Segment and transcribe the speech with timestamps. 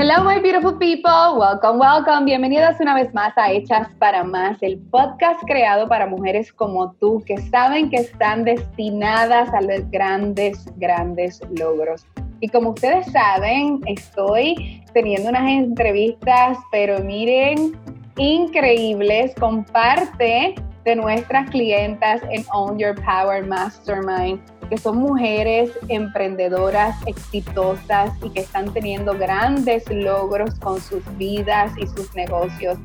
[0.00, 1.36] Hello, my beautiful people.
[1.38, 2.24] Welcome, welcome.
[2.24, 7.22] Bienvenidas una vez más a Hechas para Más, el podcast creado para mujeres como tú
[7.26, 12.06] que saben que están destinadas a los grandes, grandes logros.
[12.40, 17.78] Y como ustedes saben, estoy teniendo unas entrevistas, pero miren,
[18.16, 20.54] increíbles con parte
[20.84, 24.40] de nuestras clientas en Own Your Power Mastermind
[24.70, 31.88] que son mujeres emprendedoras exitosas y que están teniendo grandes logros con sus vidas y
[31.88, 32.78] sus negocios.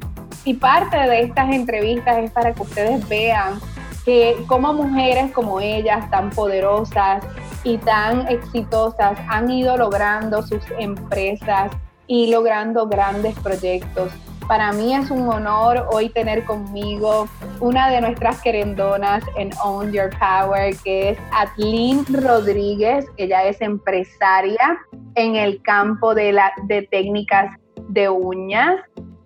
[0.44, 3.60] Y parte de estas entrevistas es para que ustedes vean
[4.04, 7.24] que como mujeres como ellas, tan poderosas
[7.64, 11.72] y tan exitosas, han ido logrando sus empresas
[12.08, 14.12] y logrando grandes proyectos.
[14.48, 17.28] Para mí es un honor hoy tener conmigo
[17.62, 23.08] una de nuestras querendonas en Own Your Power, que es Atlin Rodríguez.
[23.18, 24.78] Ella es empresaria
[25.16, 27.58] en el campo de, la, de técnicas
[27.90, 28.76] de uñas.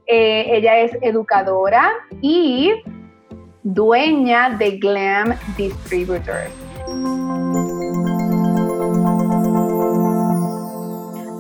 [0.07, 2.71] Eh, ella es educadora y
[3.63, 6.49] dueña de Glam Distributors.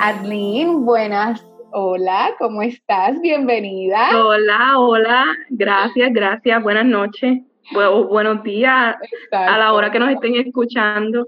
[0.01, 3.19] Adlin, buenas Hola, ¿cómo estás?
[3.21, 4.09] Bienvenida.
[4.15, 7.39] Hola, hola, gracias, gracias, buenas noches,
[7.71, 8.95] buenos días
[9.31, 11.27] a la hora que nos estén escuchando.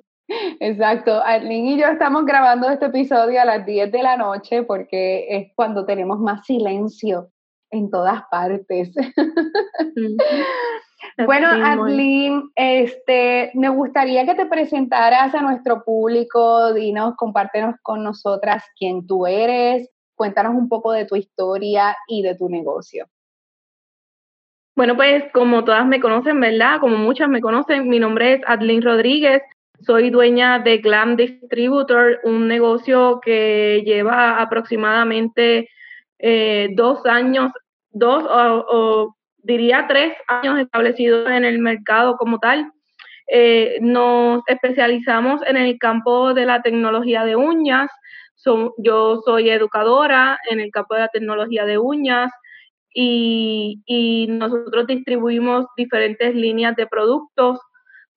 [0.59, 5.27] Exacto, Arlene y yo estamos grabando este episodio a las 10 de la noche porque
[5.29, 7.29] es cuando tenemos más silencio
[7.69, 8.91] en todas partes.
[11.25, 18.63] Bueno, Adlin, este, me gustaría que te presentaras a nuestro público, dinos, compártenos con nosotras
[18.77, 19.89] quién tú eres,
[20.21, 23.07] Cuéntanos un poco de tu historia y de tu negocio.
[24.75, 26.79] Bueno, pues como todas me conocen, ¿verdad?
[26.79, 29.41] Como muchas me conocen, mi nombre es Adlin Rodríguez,
[29.79, 35.67] soy dueña de Glam Distributor, un negocio que lleva aproximadamente
[36.19, 37.51] eh, dos años,
[37.89, 42.71] dos o, diría tres años establecidos en el mercado como tal.
[43.25, 47.89] Eh, nos especializamos en el campo de la tecnología de uñas,
[48.77, 52.31] yo soy educadora en el campo de la tecnología de uñas
[52.93, 57.59] y, nosotros distribuimos diferentes líneas de productos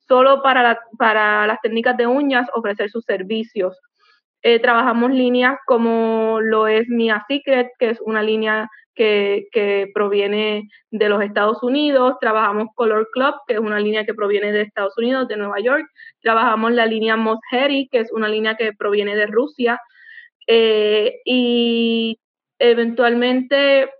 [0.09, 3.79] solo para, para las técnicas de uñas, ofrecer sus servicios.
[4.43, 10.69] Eh, trabajamos líneas como lo es Mia Secret, que es una línea que, que, proviene
[10.91, 12.17] de los Estados Unidos.
[12.21, 15.87] Trabajamos Color Club, que es una línea que proviene de Estados Unidos, de Nueva York.
[16.21, 19.81] Trabajamos la línea Moss que es una línea que proviene de Rusia.
[20.47, 22.19] Eh, y
[22.59, 23.91] eventualmente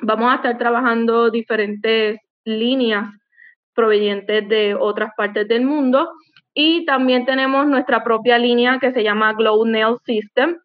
[0.00, 3.06] vamos a estar trabajando diferentes líneas
[3.74, 6.10] provenientes de otras partes del mundo.
[6.54, 10.58] Y también tenemos nuestra propia línea que se llama Glow Nail System.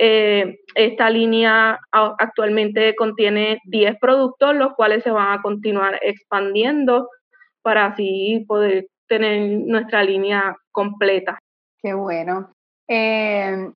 [0.00, 7.08] Eh, esta línea actualmente contiene 10 productos, los cuales se van a continuar expandiendo
[7.62, 11.38] para así poder tener nuestra línea completa.
[11.80, 12.52] Qué bueno.
[12.86, 13.70] Eh,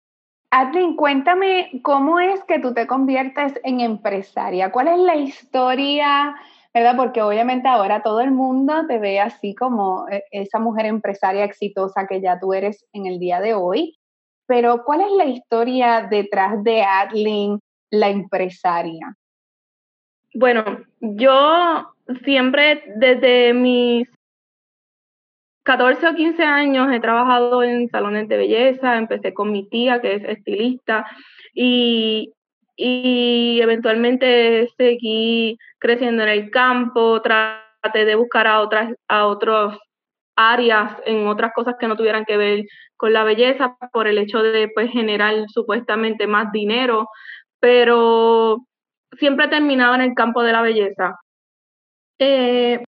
[0.55, 4.71] Adlin, cuéntame cómo es que tú te conviertes en empresaria.
[4.71, 6.37] ¿Cuál es la historia?
[6.75, 6.95] ¿Verdad?
[6.95, 12.07] Porque obviamente ahora todo el mundo te ve así como eh, esa mujer empresaria exitosa
[12.07, 13.99] que ya tú eres en el día de hoy.
[14.47, 17.59] Pero ¿cuál es la historia detrás de Adlin,
[17.91, 19.17] la empresaria?
[20.35, 20.65] Bueno,
[21.01, 24.07] yo siempre desde mis
[25.63, 30.15] 14 o 15 años he trabajado en salones de belleza, empecé con mi tía que
[30.15, 31.07] es estilista
[31.55, 32.33] y,
[32.77, 39.79] y eventualmente seguí creciendo en el campo, traté de buscar a otras a otros
[40.37, 42.65] áreas en otras cosas que no tuvieran que ver
[42.97, 47.09] con la belleza por el hecho de pues generar supuestamente más dinero,
[47.61, 48.59] pero
[49.19, 51.19] siempre terminaba en el campo de la belleza.
[52.19, 52.83] Eh,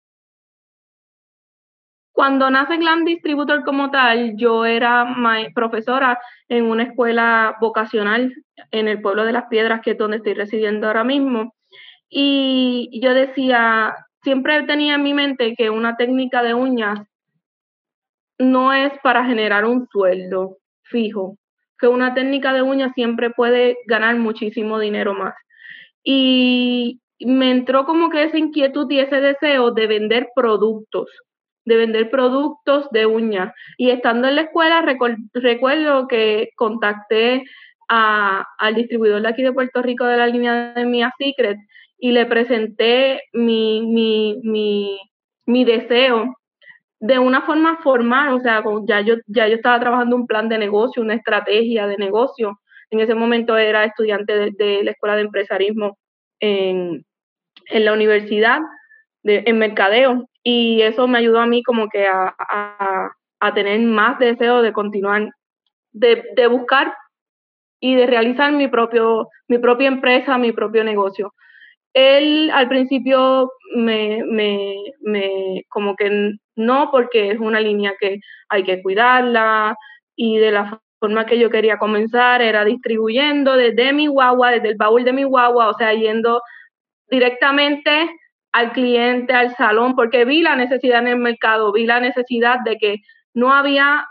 [2.21, 5.17] cuando nace Glam Distributor como tal, yo era
[5.55, 6.21] profesora
[6.51, 8.35] en una escuela vocacional
[8.71, 11.55] en el pueblo de Las Piedras, que es donde estoy residiendo ahora mismo.
[12.11, 16.99] Y yo decía, siempre tenía en mi mente que una técnica de uñas
[18.39, 21.39] no es para generar un sueldo fijo,
[21.79, 25.33] que una técnica de uñas siempre puede ganar muchísimo dinero más.
[26.05, 31.09] Y me entró como que esa inquietud y ese deseo de vender productos
[31.71, 33.55] de vender productos de uñas.
[33.79, 34.85] Y estando en la escuela,
[35.33, 37.45] recuerdo que contacté
[37.89, 41.59] al distribuidor de aquí de Puerto Rico de la línea de Mia Secret
[41.99, 44.99] y le presenté mi, mi,
[45.47, 46.35] mi, deseo
[46.99, 50.59] de una forma formal, o sea, ya yo, ya yo estaba trabajando un plan de
[50.59, 52.61] negocio, una estrategia de negocio.
[52.91, 55.99] En ese momento era estudiante de, la Escuela de Empresarismo
[56.41, 57.05] en,
[57.73, 58.61] la universidad,
[59.23, 62.35] en mercadeo, y eso me ayudó a mí como que a,
[63.41, 65.31] a, tener más deseo de continuar,
[65.93, 66.95] de, de, buscar
[67.81, 71.35] y de realizar mi, propio, mi propia empresa, mi propio negocio.
[71.93, 78.63] Él al principio me, me, me, como que no, porque es una línea que hay
[78.63, 79.77] que cuidarla
[80.15, 84.77] y de la forma que yo quería comenzar era distribuyendo desde mi guagua, desde el
[84.77, 86.43] baúl de mi guagua, o sea, yendo
[87.09, 88.11] directamente
[88.53, 92.77] al cliente, al salón, porque vi la necesidad en el mercado, vi la necesidad de
[92.77, 92.97] que
[93.35, 94.07] no había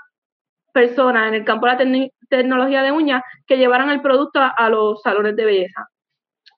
[0.74, 5.02] personas en el campo de la tecnología de uñas que llevaran el producto a, los
[5.02, 5.88] salones de belleza.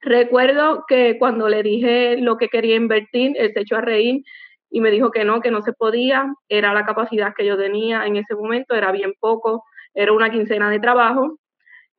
[0.01, 4.23] Recuerdo que cuando le dije lo que quería invertir, él se echó a reír
[4.69, 8.05] y me dijo que no, que no se podía, era la capacidad que yo tenía
[8.05, 9.63] en ese momento, era bien poco,
[9.93, 11.37] era una quincena de trabajo.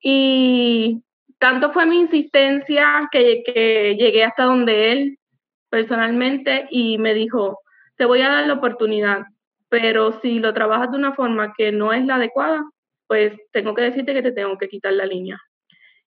[0.00, 1.02] Y
[1.38, 5.18] tanto fue mi insistencia que, que llegué hasta donde él
[5.72, 7.58] personalmente y me dijo,
[7.96, 9.22] te voy a dar la oportunidad,
[9.70, 12.62] pero si lo trabajas de una forma que no es la adecuada,
[13.06, 15.40] pues tengo que decirte que te tengo que quitar la línea.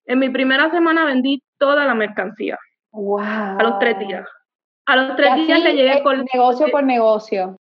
[0.05, 2.59] En mi primera semana vendí toda la mercancía.
[2.91, 3.19] Wow.
[3.23, 4.29] A los tres días.
[4.85, 7.57] A los tres días le llegué con negocio por negocio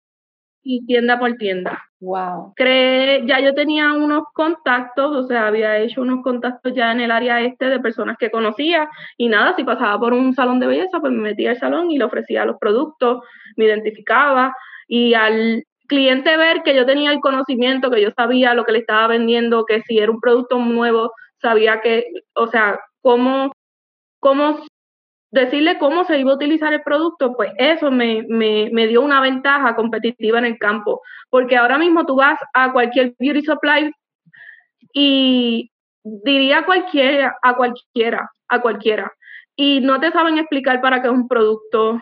[0.62, 1.82] y tienda por tienda.
[2.00, 2.54] Wow.
[2.56, 7.10] Cree, ya yo tenía unos contactos, o sea, había hecho unos contactos ya en el
[7.10, 11.00] área este de personas que conocía y nada, si pasaba por un salón de belleza,
[11.00, 13.22] pues me metía al salón y le ofrecía los productos,
[13.56, 14.54] me identificaba
[14.88, 18.78] y al cliente ver que yo tenía el conocimiento, que yo sabía lo que le
[18.78, 23.52] estaba vendiendo, que si era un producto nuevo, sabía que, o sea, cómo,
[24.20, 24.60] cómo
[25.30, 29.76] decirle cómo se iba a utilizar el producto, pues eso me, me, dio una ventaja
[29.76, 33.92] competitiva en el campo, porque ahora mismo tú vas a cualquier beauty supply
[34.92, 35.70] y
[36.02, 39.12] diría cualquiera, a cualquiera, a cualquiera,
[39.54, 42.00] y no te saben explicar para qué es un producto.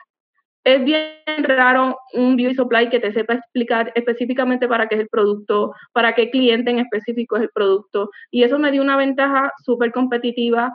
[0.64, 1.14] Es bien
[1.44, 6.14] raro un beauty supply que te sepa explicar específicamente para qué es el producto, para
[6.14, 8.10] qué cliente en específico es el producto.
[8.30, 10.72] Y eso me dio una ventaja súper competitiva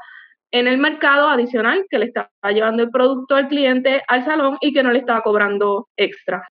[0.53, 4.71] en el mercado adicional que le estaba llevando el producto al cliente al salón y
[4.71, 6.47] que no le estaba cobrando extra.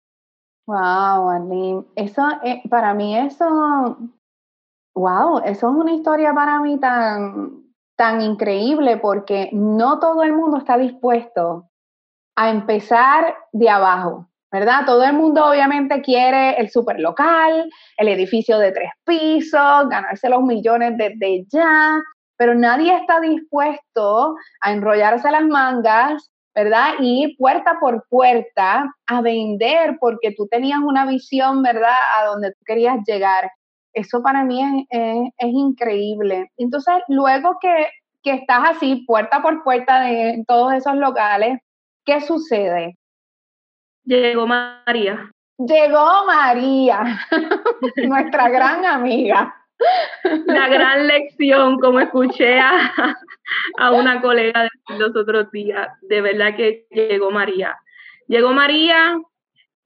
[0.66, 3.98] Wow, Arlene, eso eh, para mí eso,
[4.94, 7.64] wow, eso es una historia para mí tan,
[7.96, 11.68] tan increíble porque no todo el mundo está dispuesto
[12.36, 14.86] a empezar de abajo, ¿verdad?
[14.86, 20.42] Todo el mundo obviamente quiere el super local, el edificio de tres pisos, ganarse los
[20.42, 22.00] millones desde ya,
[22.38, 26.94] pero nadie está dispuesto a enrollarse las mangas, ¿verdad?
[27.00, 31.96] Y puerta por puerta a vender porque tú tenías una visión, ¿verdad?
[32.18, 33.50] A donde tú querías llegar.
[33.92, 36.50] Eso para mí es, increíble.
[36.56, 37.88] Entonces, luego que,
[38.22, 41.58] que, estás así, puerta por puerta de, en todos esos locales,
[42.04, 42.96] ¿qué sucede?
[44.04, 45.30] Llegó María.
[45.58, 47.18] Llegó María,
[47.96, 49.54] nuestra gran amiga.
[50.46, 53.16] La gran lección, como escuché a,
[53.78, 57.76] a una colega los otros días, de verdad que llegó María.
[58.26, 59.18] Llegó María,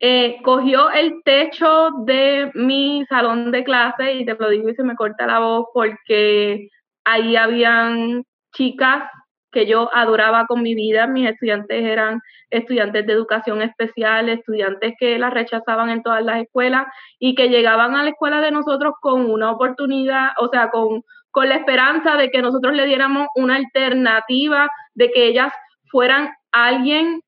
[0.00, 4.82] eh, cogió el techo de mi salón de clase y te lo digo y se
[4.82, 6.68] me corta la voz porque
[7.04, 9.04] ahí habían chicas
[9.52, 11.06] que yo adoraba con mi vida.
[11.06, 16.86] Mis estudiantes eran estudiantes de educación especial, estudiantes que las rechazaban en todas las escuelas
[17.18, 21.48] y que llegaban a la escuela de nosotros con una oportunidad, o sea, con, con
[21.48, 25.52] la esperanza de que nosotros le diéramos una alternativa, de que ellas
[25.90, 27.20] fueran alguien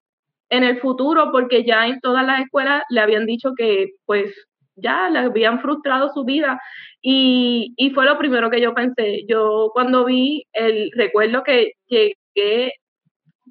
[0.51, 4.35] en el futuro, porque ya en todas las escuelas le habían dicho que pues
[4.77, 6.61] ya le habían frustrado su vida
[7.01, 9.25] y, y, fue lo primero que yo pensé.
[9.29, 12.73] Yo cuando vi el recuerdo que llegué,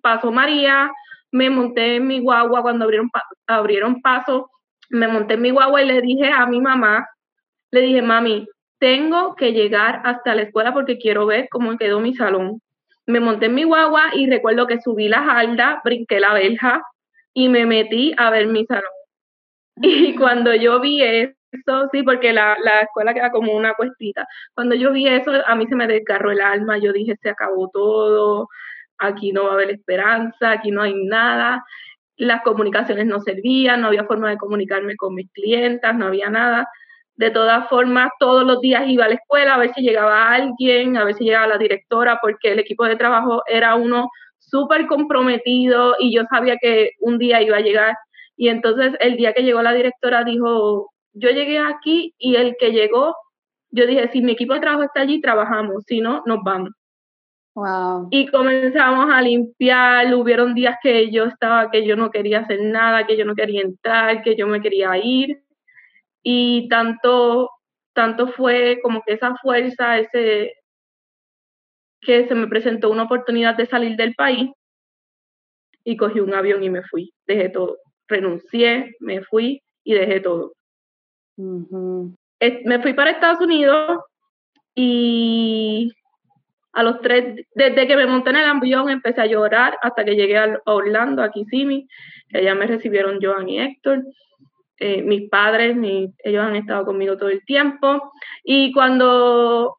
[0.01, 0.91] pasó María,
[1.31, 3.09] me monté en mi guagua cuando abrieron,
[3.47, 4.49] abrieron paso,
[4.89, 7.07] me monté en mi guagua y le dije a mi mamá,
[7.71, 12.13] le dije, mami, tengo que llegar hasta la escuela porque quiero ver cómo quedó mi
[12.13, 12.61] salón.
[13.05, 16.83] Me monté en mi guagua y recuerdo que subí la jalda, brinqué la verja
[17.33, 18.91] y me metí a ver mi salón.
[19.77, 21.35] Y cuando yo vi eso,
[21.91, 24.27] sí, porque la, la, escuela queda como una cuestita.
[24.53, 27.69] Cuando yo vi eso, a mí se me desgarró el alma, yo dije, se acabó
[27.69, 28.49] todo,
[28.99, 31.63] aquí no va a haber esperanza, aquí no hay nada.
[32.17, 36.67] Las comunicaciones no servían, no había forma de comunicarme con mis clientas, no había nada.
[37.15, 40.97] De todas formas, todos los días iba a la escuela a ver si llegaba alguien,
[40.97, 45.95] a ver si llegaba la directora, porque el equipo de trabajo era uno súper comprometido
[45.99, 47.95] y yo sabía que un día iba a llegar.
[48.43, 52.73] Y entonces el día que llegó la directora dijo, yo llegué aquí y el que
[52.73, 53.15] llegó
[53.71, 56.71] yo dije, si mi equipo de trabajo está allí, trabajamos, si no, nos vamos.
[57.55, 58.09] Wow.
[58.11, 63.07] Y comenzamos a limpiar, hubieron días que yo estaba, que yo no quería hacer nada,
[63.07, 65.41] que yo no quería entrar, que yo me quería ir.
[66.21, 67.49] Y tanto,
[67.93, 70.53] tanto fue como que esa fuerza, ese,
[72.01, 74.51] que se me presentó una oportunidad de salir del país
[75.85, 80.53] y cogí un avión y me fui, dejé todo, renuncié, me fui y dejé todo.
[81.37, 83.99] Me fui para Estados Unidos
[84.75, 85.91] y
[86.73, 90.15] a los tres, desde que me monté en el avión empecé a llorar hasta que
[90.15, 91.87] llegué a Orlando, a Kissimmee,
[92.29, 94.03] que allá me recibieron Joan y Héctor.
[94.79, 95.77] Eh, mis padres,
[96.23, 98.11] ellos han estado conmigo todo el tiempo.
[98.43, 99.77] Y cuando,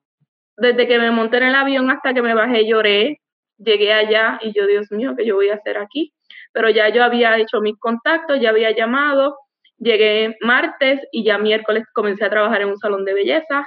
[0.57, 3.21] desde que me monté en el avión hasta que me bajé, lloré.
[3.59, 6.14] Llegué allá y yo, Dios mío, ¿qué yo voy a hacer aquí?
[6.55, 9.37] Pero ya yo había hecho mis contactos, ya había llamado,
[9.79, 13.67] Llegué martes y ya miércoles comencé a trabajar en un salón de belleza.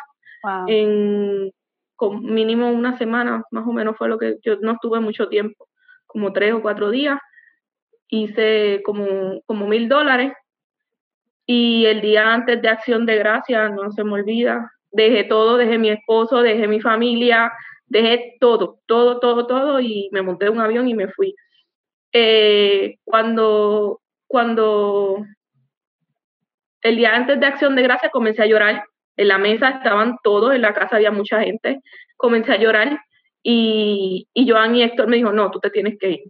[0.67, 1.51] En
[1.95, 5.67] con mínimo una semana, más o menos fue lo que yo no estuve mucho tiempo,
[6.05, 7.19] como tres o cuatro días.
[8.07, 10.31] Hice como, como mil dólares.
[11.45, 15.77] Y el día antes de Acción de Gracia, no se me olvida, dejé todo, dejé
[15.77, 17.51] mi esposo, dejé mi familia,
[17.85, 21.35] dejé todo, todo, todo, todo y me monté en un avión y me fui.
[22.11, 25.25] Eh, cuando, cuando
[26.81, 28.85] el día antes de Acción de Gracia comencé a llorar.
[29.15, 31.81] En la mesa estaban todos, en la casa había mucha gente.
[32.17, 32.99] Comencé a llorar
[33.43, 36.23] y, y Joan y Héctor me dijo, no, tú te tienes que ir.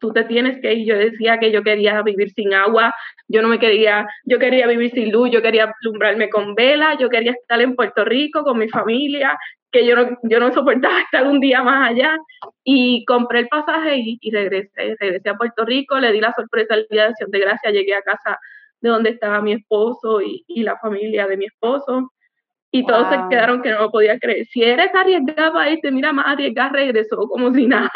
[0.00, 0.86] Tú te tienes que ir.
[0.86, 2.92] Yo decía que yo quería vivir sin agua,
[3.28, 7.08] yo no me quería, yo quería vivir sin luz, yo quería alumbrarme con vela, yo
[7.08, 9.38] quería estar en Puerto Rico con mi familia,
[9.72, 12.16] que yo no, yo no soportaba estar un día más allá.
[12.62, 14.96] Y compré el pasaje y, y regresé.
[15.00, 17.94] Regresé a Puerto Rico, le di la sorpresa el día de Acción de Gracia, llegué
[17.94, 18.38] a casa
[18.82, 22.12] de donde estaba mi esposo y, la familia de mi esposo.
[22.70, 24.46] Y todos se quedaron que no lo podía creer.
[24.46, 27.90] Si eres arriesgada este, mira, más arriesgada regresó como si nada.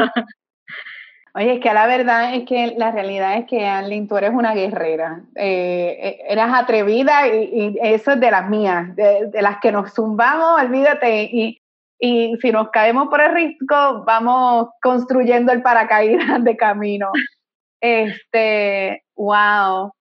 [1.35, 4.55] Oye, es que la verdad es que la realidad es que, Arlene, tú eres una
[4.55, 5.23] guerrera.
[5.35, 10.63] Eh, eh, eras atrevida y, eso es de las mías, de, las que nos zumbamos,
[10.63, 11.25] olvídate.
[11.25, 11.61] Y,
[11.99, 17.11] y si nos caemos por el risco, vamos construyendo el paracaídas de camino.
[17.81, 19.93] Este, wow.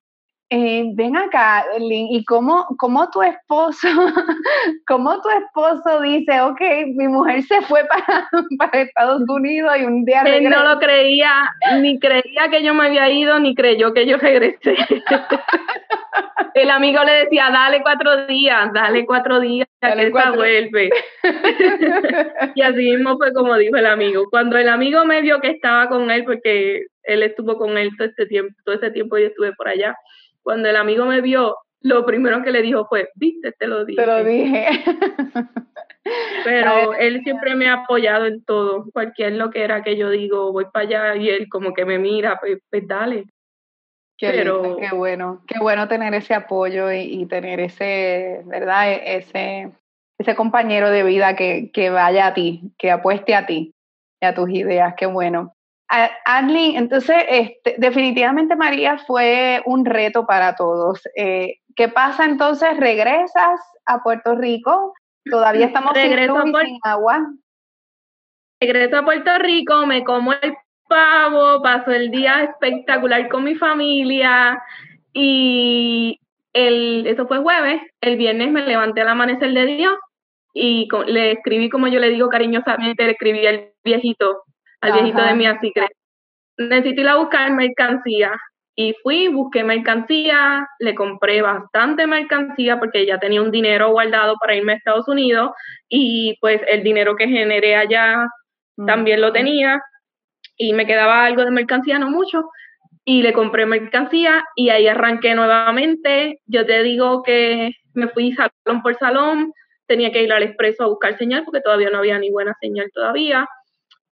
[0.57, 3.89] Eh, ven acá, Lynn, ¿y cómo, cómo tu esposo,
[4.87, 6.61] cómo tu esposo dice, ok,
[6.95, 11.51] mi mujer se fue para, para Estados Unidos y un día Él no lo creía,
[11.81, 14.77] ni creía que yo me había ido, ni creyó que yo regresé.
[16.53, 20.89] el amigo le decía, dale cuatro días, dale cuatro días, que él vuelve.
[22.55, 24.29] y así mismo fue como dijo el amigo.
[24.31, 28.07] Cuando el amigo me vio que estaba con él, porque él estuvo con él todo
[28.07, 29.97] este tiempo, todo ese tiempo yo estuve por allá,
[30.45, 33.99] cuando el amigo me vio, lo primero que le dijo fue, viste, te lo dije.
[33.99, 34.67] Te lo dije.
[36.43, 40.51] Pero él siempre me ha apoyado en todo, cualquier lo que era que yo digo,
[40.51, 43.25] voy para allá y él como que me mira, pues, pues dale.
[44.17, 48.91] Qué, Pero, qué bueno, qué bueno tener ese apoyo y, tener ese, ¿verdad?
[48.91, 49.71] E, ese,
[50.19, 53.73] ese compañero de vida que, que vaya a ti, que apueste a ti
[54.21, 55.55] y a tus ideas, qué bueno.
[55.87, 61.01] Adlin, entonces, este, definitivamente María fue un reto para todos.
[61.15, 62.77] Eh, ¿Qué pasa entonces?
[62.77, 64.93] ¿Regresas a Puerto Rico?
[65.29, 67.27] Todavía estamos sin luz y sin agua.
[68.59, 70.55] Regreso a Puerto Rico, me como el
[70.87, 74.61] pavo, paso el día espectacular con mi familia
[75.13, 76.19] y
[76.53, 79.95] el, eso fue jueves, el viernes me levanté al amanecer de Dios
[80.53, 84.43] y le escribí, como yo le digo cariñosamente, le escribí al viejito
[84.81, 85.87] al viejito de mi así que
[86.57, 88.31] necesito ir a buscar mercancía.
[88.77, 94.53] Y fui, busqué mercancía, le compré bastante mercancía porque ya tenía un dinero guardado para
[94.55, 95.51] irme a Estados Unidos
[95.87, 98.27] y pues el dinero que generé allá
[98.85, 99.81] también lo tenía
[100.57, 102.49] y me quedaba algo de mercancía, no mucho,
[103.05, 106.41] y le compré mercancía y ahí arranqué nuevamente.
[106.45, 109.53] Yo te digo que me fui salón por salón,
[109.87, 112.91] tenía que ir al expreso a buscar señal porque todavía no había ni buena señal
[112.93, 113.47] todavía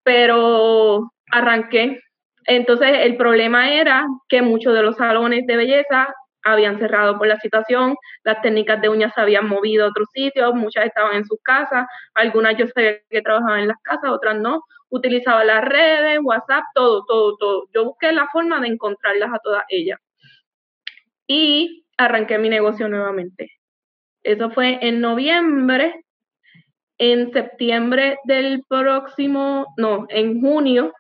[0.02, 2.00] pero arranqué.
[2.46, 6.12] Entonces el problema era que muchos de los salones de belleza
[6.44, 7.94] habían cerrado por la situación,
[8.24, 11.86] las técnicas de uñas se habían movido a otros sitios, muchas estaban en sus casas,
[12.14, 17.04] algunas yo sabía que trabajaban en las casas, otras no, utilizaba las redes, WhatsApp, todo,
[17.06, 17.68] todo, todo.
[17.72, 19.98] Yo busqué la forma de encontrarlas a todas ellas.
[21.26, 23.52] Y arranqué mi negocio nuevamente.
[24.22, 26.04] Eso fue en noviembre
[27.02, 30.92] en septiembre del próximo, no, en junio,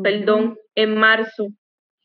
[0.00, 1.48] perdón, en marzo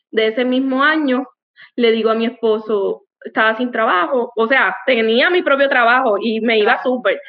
[0.09, 1.27] de ese mismo año,
[1.75, 6.41] le digo a mi esposo, estaba sin trabajo, o sea, tenía mi propio trabajo y
[6.41, 7.21] me iba súper.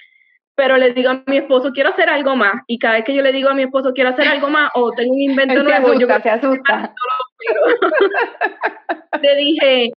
[0.55, 2.55] pero le digo a mi esposo, quiero hacer algo más.
[2.67, 4.93] Y cada vez que yo le digo a mi esposo, quiero hacer algo más, o
[4.93, 6.95] tengo un invento nuevo, yo se asusta.
[9.21, 9.93] le dije,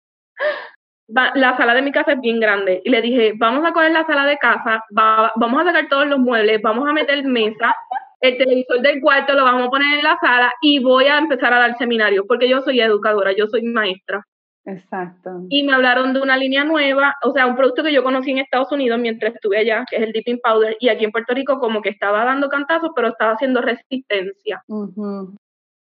[1.13, 2.81] la sala de mi casa es bien grande.
[2.83, 6.19] Y le dije, vamos a coger la sala de casa, vamos a sacar todos los
[6.19, 7.75] muebles, vamos a meter mesa,
[8.19, 11.51] el televisor del cuarto lo vamos a poner en la sala y voy a empezar
[11.51, 14.25] a dar seminarios, porque yo soy educadora, yo soy maestra.
[14.65, 15.41] Exacto.
[15.49, 18.37] Y me hablaron de una línea nueva, o sea, un producto que yo conocí en
[18.37, 21.59] Estados Unidos mientras estuve allá, que es el Dipping Powder, y aquí en Puerto Rico
[21.59, 24.63] como que estaba dando cantazos, pero estaba haciendo resistencia.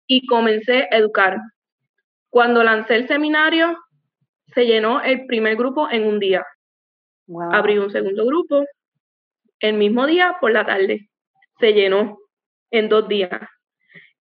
[0.06, 1.40] Y comencé a educar.
[2.30, 3.76] Cuando lancé el seminario,
[4.54, 6.46] se llenó el primer grupo en un día.
[7.52, 8.66] Abrí un segundo grupo
[9.60, 11.10] el mismo día por la tarde.
[11.60, 12.18] Se llenó
[12.72, 13.42] en dos días.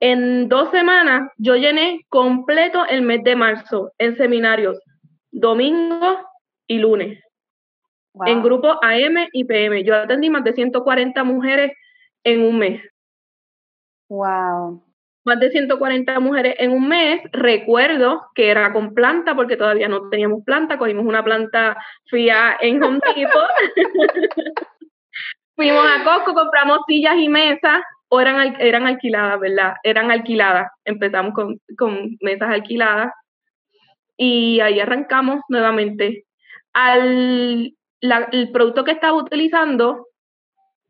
[0.01, 4.79] En dos semanas yo llené completo el mes de marzo en seminarios,
[5.31, 6.21] domingo
[6.67, 7.21] y lunes,
[8.27, 9.83] en grupos AM y PM.
[9.83, 11.73] Yo atendí más de 140 mujeres
[12.23, 12.83] en un mes.
[14.09, 14.88] Wow.
[15.29, 17.21] Más de 140 mujeres en un mes.
[17.33, 20.79] Recuerdo que era con planta porque todavía no teníamos planta.
[20.79, 23.51] Cogimos una planta fría en Home Depot.
[25.55, 29.75] Fuimos a Costco, compramos sillas y mesas o eran, eran alquiladas, ¿verdad?
[29.83, 30.71] Eran alquiladas.
[30.87, 33.13] Empezamos con, mesas alquiladas
[34.17, 36.25] y ahí arrancamos nuevamente.
[36.73, 40.07] Al, el producto que estaba utilizando,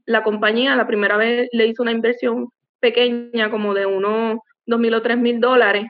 [0.06, 2.50] la compañía la primera vez le hizo una inversión
[2.80, 5.86] pequeña, como de unos dos mil o tres mil dólares.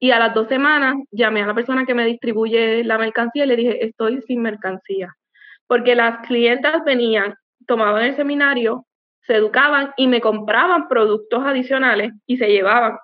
[0.00, 3.48] Y a las dos semanas llamé a la persona que me distribuye la mercancía y
[3.48, 5.14] le dije, estoy sin mercancía.
[5.66, 7.34] Porque las clientas venían,
[7.66, 8.86] tomaban el seminario,
[9.26, 12.96] se educaban y me compraban productos adicionales y se llevaban.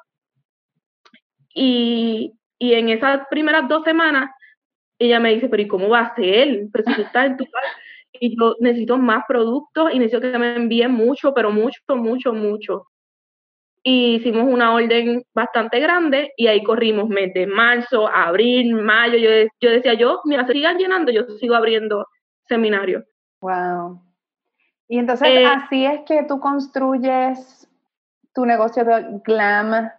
[1.54, 4.30] Y, en esas primeras dos semanas,
[4.98, 6.66] ella me dice, pero ¿y cómo va a ser?
[6.72, 7.68] Pero si tú estás en tu casa
[8.20, 12.86] y yo necesito más productos y necesito que me envíen mucho, pero mucho, mucho, mucho.
[13.82, 19.18] Y hicimos una orden bastante grande y ahí corrimos mes de marzo, abril, mayo.
[19.18, 19.28] Yo,
[19.60, 22.06] yo decía, yo, mira, se sigan llenando, yo sigo abriendo
[22.48, 23.04] seminarios.
[23.40, 24.00] Wow.
[24.88, 27.68] Y entonces eh, así es que tú construyes
[28.34, 29.90] tu negocio de Glam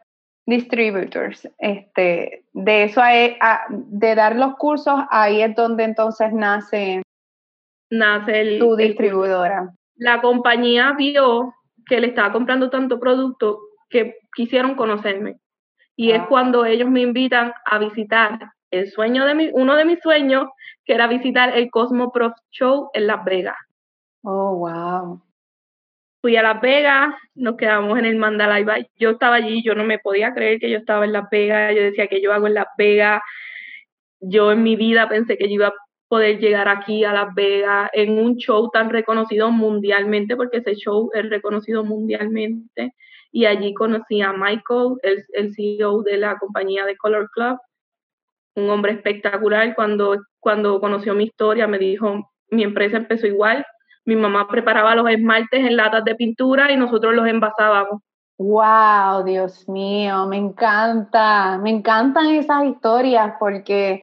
[0.46, 1.48] Distributors.
[1.58, 3.02] Este, de eso
[3.70, 7.02] de dar los cursos, ahí es donde entonces nace,
[7.90, 9.70] nace tu distribuidora.
[9.96, 11.54] la compañía vio
[11.86, 15.38] que le estaba comprando tanto producto que quisieron conocerme.
[15.96, 16.26] Y es ah.
[16.28, 18.40] cuando ellos me invitan a visitar
[18.72, 20.48] el sueño de mi, uno de mis sueños,
[20.84, 23.56] que era visitar el Cosmo Prof Show en Las Vegas.
[24.24, 25.22] Oh, wow.
[26.22, 28.88] Fui a Las Vegas, nos quedamos en el Mandalay Bay.
[28.98, 31.74] Yo estaba allí, yo no me podía creer que yo estaba en Las Vegas.
[31.76, 33.22] Yo decía que yo hago en Las Vegas.
[34.20, 35.74] Yo en mi vida pensé que yo iba a
[36.08, 41.10] poder llegar aquí a Las Vegas en un show tan reconocido mundialmente, porque ese show
[41.14, 42.94] es reconocido mundialmente.
[43.32, 47.58] Y allí conocí a Michael, el, el CEO de la compañía de Color Club,
[48.56, 49.76] un hombre espectacular.
[49.76, 53.66] Cuando, cuando conoció mi historia, me dijo, mi empresa empezó igual,
[54.06, 58.02] mi mamá preparaba los esmaltes en latas de pintura y nosotros los envasábamos.
[58.38, 64.02] Wow, Dios mío, me encanta, me encantan esas historias porque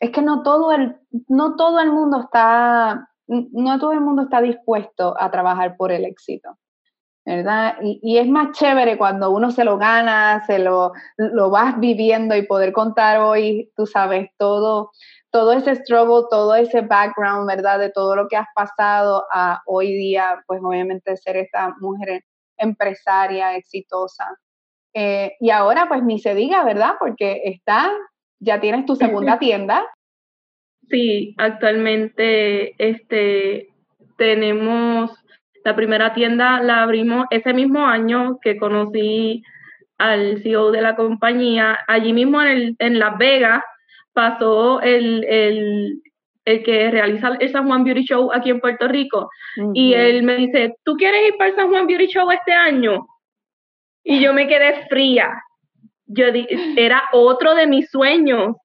[0.00, 0.96] es que no todo el,
[1.28, 6.04] no todo el mundo está, no todo el mundo está dispuesto a trabajar por el
[6.04, 6.58] éxito.
[7.26, 7.76] ¿verdad?
[7.80, 12.36] Y, y, es más chévere cuando uno se lo gana, se lo, lo vas viviendo
[12.36, 14.90] y poder contar hoy, tú sabes, todo,
[15.30, 17.78] todo ese struggle, todo ese background, ¿verdad?
[17.78, 22.22] De todo lo que has pasado a hoy día, pues obviamente ser esta mujer
[22.56, 24.38] empresaria exitosa.
[24.94, 26.92] Eh, y ahora pues ni se diga, ¿verdad?
[27.00, 27.90] Porque está,
[28.44, 29.84] ya tienes tu segunda tienda.
[30.90, 33.68] Sí, actualmente este,
[34.16, 35.10] tenemos
[35.64, 39.42] la primera tienda, la abrimos ese mismo año que conocí
[39.96, 43.62] al CEO de la compañía, allí mismo en, el, en Las Vegas,
[44.12, 46.02] pasó el, el,
[46.44, 49.30] el, que realiza el San Juan Beauty Show aquí en Puerto Rico.
[49.72, 53.06] Y él me dice, ¿tú quieres ir para el San Juan Beauty Show este año?
[54.02, 55.30] Y yo me quedé fría.
[56.06, 56.26] Yo
[56.76, 58.56] era otro de mis sueños,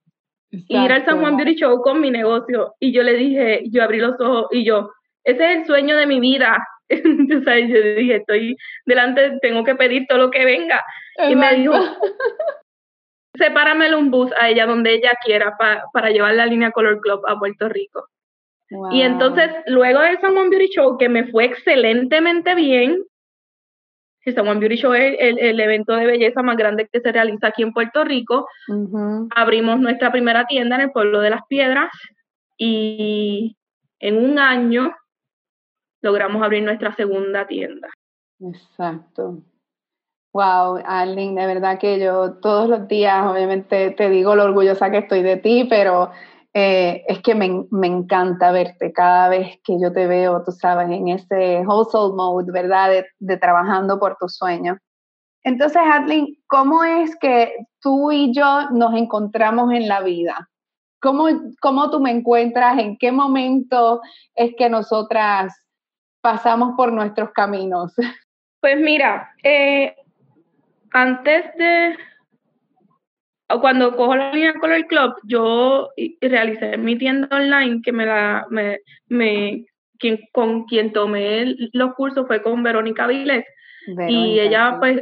[0.52, 2.76] ir al San Juan Beauty Show con mi negocio.
[2.80, 4.92] Y yo le dije, yo abrí los ojos y yo,
[5.24, 6.66] ese es el sueño de mi vida.
[6.90, 10.84] Entonces yo dije, estoy delante, tengo que pedir todo lo que venga.
[11.30, 11.74] Y me dijo,
[13.36, 17.38] sepáramelo un bus a ella donde ella quiera para llevar la línea Color Club a
[17.38, 18.08] Puerto Rico.
[18.92, 23.04] Y entonces, luego del San Juan Beauty Show, que me fue excelentemente bien,
[24.26, 27.64] San Juan Beauty Show es el, evento de belleza más grande que se realiza aquí
[27.64, 28.48] en Puerto Rico.
[29.36, 31.90] Abrimos nuestra primera tienda en el pueblo de Las Piedras
[32.58, 33.58] y
[34.00, 34.96] en un año
[36.02, 37.90] logramos abrir nuestra segunda tienda.
[38.40, 39.44] Exacto.
[40.32, 45.00] Wow, Arlene, de verdad que yo todos los días, obviamente te digo lo orgullosa que
[45.00, 46.12] estoy de ti, pero
[46.54, 50.90] eh, es que me, me, encanta verte cada vez que yo te veo, tú sabes,
[50.90, 52.90] en ese household mode, ¿verdad?
[52.90, 54.78] De, de trabajando por tus sueños.
[55.44, 60.50] Entonces, Adlin, ¿cómo es que tú y yo nos encontramos en la vida?
[61.02, 61.28] ¿Cómo,
[61.62, 62.78] ¿Cómo tú me encuentras?
[62.80, 64.02] ¿En qué momento
[64.36, 65.54] es que nosotras
[66.22, 67.94] pasamos por nuestros caminos?
[68.62, 69.96] Pues mira, eh,
[70.92, 71.96] antes de,
[73.58, 75.90] cuando cojo la línea Color Club, yo
[76.22, 79.66] realicé mi tienda online que me la, me, me
[79.98, 83.46] quien, con quien tomé los cursos fue con Verónica Viles.
[84.08, 85.02] y ella, pues,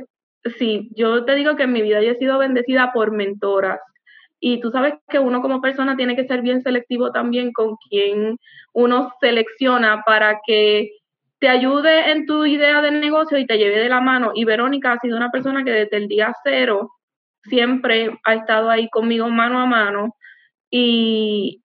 [0.58, 3.80] sí, yo te digo que en mi vida yo he sido bendecida por mentoras.
[4.40, 8.38] Y tú sabes que uno como persona tiene que ser bien selectivo también con quien
[8.72, 10.92] uno selecciona para que
[11.40, 14.32] te ayude en tu idea de negocio y te lleve de la mano.
[14.36, 16.92] Y Verónica ha sido una persona que desde el día cero
[17.50, 20.16] siempre ha estado ahí conmigo mano a mano
[20.70, 21.64] y,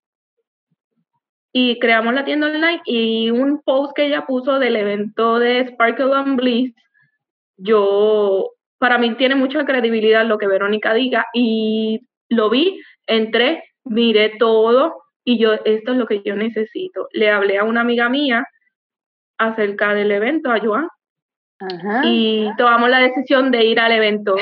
[1.53, 6.14] y creamos la tienda online y un post que ella puso del evento de Sparkle
[6.14, 6.75] and Bliss,
[7.57, 14.33] yo, para mí tiene mucha credibilidad lo que Verónica diga y lo vi, entré, miré
[14.38, 17.09] todo y yo, esto es lo que yo necesito.
[17.12, 18.47] Le hablé a una amiga mía
[19.38, 20.88] acerca del evento, a Joan,
[22.05, 24.35] y tomamos la decisión de ir al evento.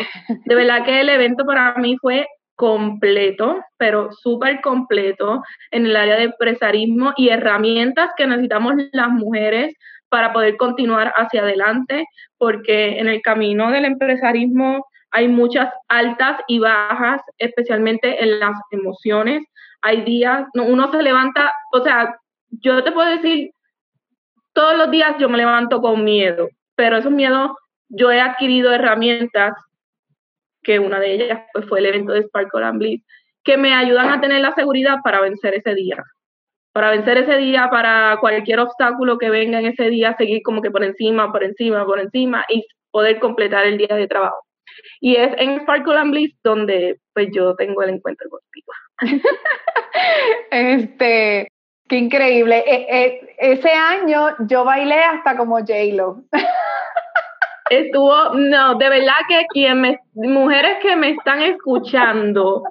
[0.45, 6.17] De verdad que el evento para mí fue completo, pero súper completo en el área
[6.17, 9.75] de empresarismo y herramientas que necesitamos las mujeres
[10.11, 12.05] para poder continuar hacia adelante,
[12.37, 19.43] porque en el camino del empresarismo hay muchas altas y bajas, especialmente en las emociones.
[19.83, 22.15] Hay días, uno se levanta, o sea,
[22.51, 23.51] yo te puedo decir,
[24.53, 26.49] todos los días yo me levanto con miedo,
[26.81, 27.51] pero esos miedos,
[27.91, 29.53] yo he adquirido herramientas,
[30.63, 33.05] que una de ellas pues, fue el evento de Sparkle and Bliss,
[33.45, 36.03] que me ayudan a tener la seguridad para vencer ese día.
[36.73, 40.71] Para vencer ese día, para cualquier obstáculo que venga en ese día, seguir como que
[40.71, 44.43] por encima, por encima, por encima y poder completar el día de trabajo.
[45.03, 48.73] Y es en Sparkle and Bliss donde pues yo tengo el encuentro contigo.
[50.51, 51.47] este,
[51.91, 52.63] Qué increíble.
[52.65, 56.23] E, e, ese año yo bailé hasta como J-Lo.
[57.69, 62.63] Estuvo, no, de verdad que quien me, mujeres que me están escuchando,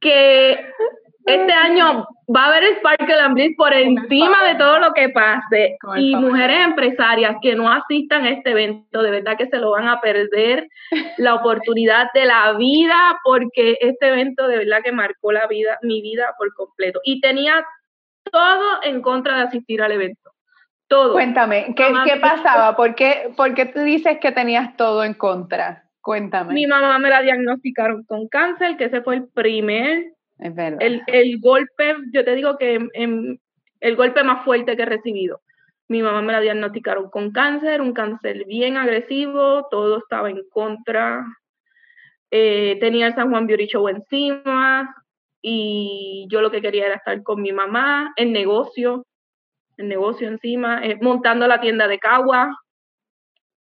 [0.00, 0.60] que
[1.24, 5.78] este año va a haber Sparkle and Bliss por encima de todo lo que pase.
[5.96, 9.88] Y mujeres empresarias que no asistan a este evento, de verdad que se lo van
[9.88, 10.68] a perder
[11.16, 16.02] la oportunidad de la vida, porque este evento de verdad que marcó la vida, mi
[16.02, 17.00] vida por completo.
[17.04, 17.64] Y tenía
[18.32, 20.32] todo en contra de asistir al evento.
[20.88, 21.12] Todo.
[21.12, 22.74] Cuéntame, ¿qué, ¿qué pasaba?
[22.74, 25.84] ¿Por qué, ¿Por qué tú dices que tenías todo en contra?
[26.00, 26.52] Cuéntame.
[26.52, 30.14] Mi mamá me la diagnosticaron con cáncer, que ese fue el primer.
[30.38, 30.78] Es verdad.
[30.80, 32.88] El, el golpe, yo te digo que
[33.80, 35.40] el golpe más fuerte que he recibido.
[35.88, 41.24] Mi mamá me la diagnosticaron con cáncer, un cáncer bien agresivo, todo estaba en contra.
[42.30, 44.94] Eh, tenía el San Juan Show encima,
[45.42, 49.04] y yo lo que quería era estar con mi mamá, en negocio,
[49.76, 52.56] en negocio encima, eh, montando la tienda de Cagua,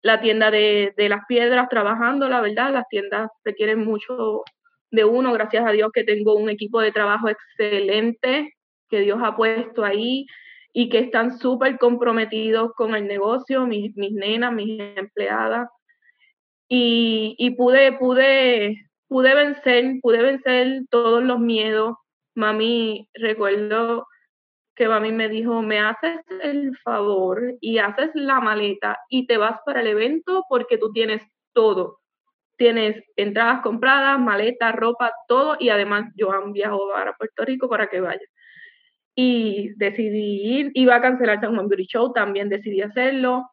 [0.01, 4.43] la tienda de, de las piedras, trabajando, la verdad, las tiendas requieren mucho
[4.89, 8.53] de uno, gracias a Dios que tengo un equipo de trabajo excelente
[8.89, 10.25] que Dios ha puesto ahí
[10.73, 15.69] y que están súper comprometidos con el negocio, mis, mis nenas, mis empleadas.
[16.69, 21.95] Y, y pude, pude pude vencer, pude vencer todos los miedos.
[22.35, 24.07] Mami, recuerdo
[24.75, 29.59] que mami me dijo, me haces el favor y haces la maleta y te vas
[29.65, 31.21] para el evento porque tú tienes
[31.53, 31.99] todo.
[32.57, 38.01] Tienes entradas compradas, maleta, ropa, todo y además yo viajado para Puerto Rico para que
[38.01, 38.25] vaya.
[39.15, 43.49] Y decidí ir, iba a cancelar San Juan Beauty Show, también decidí hacerlo.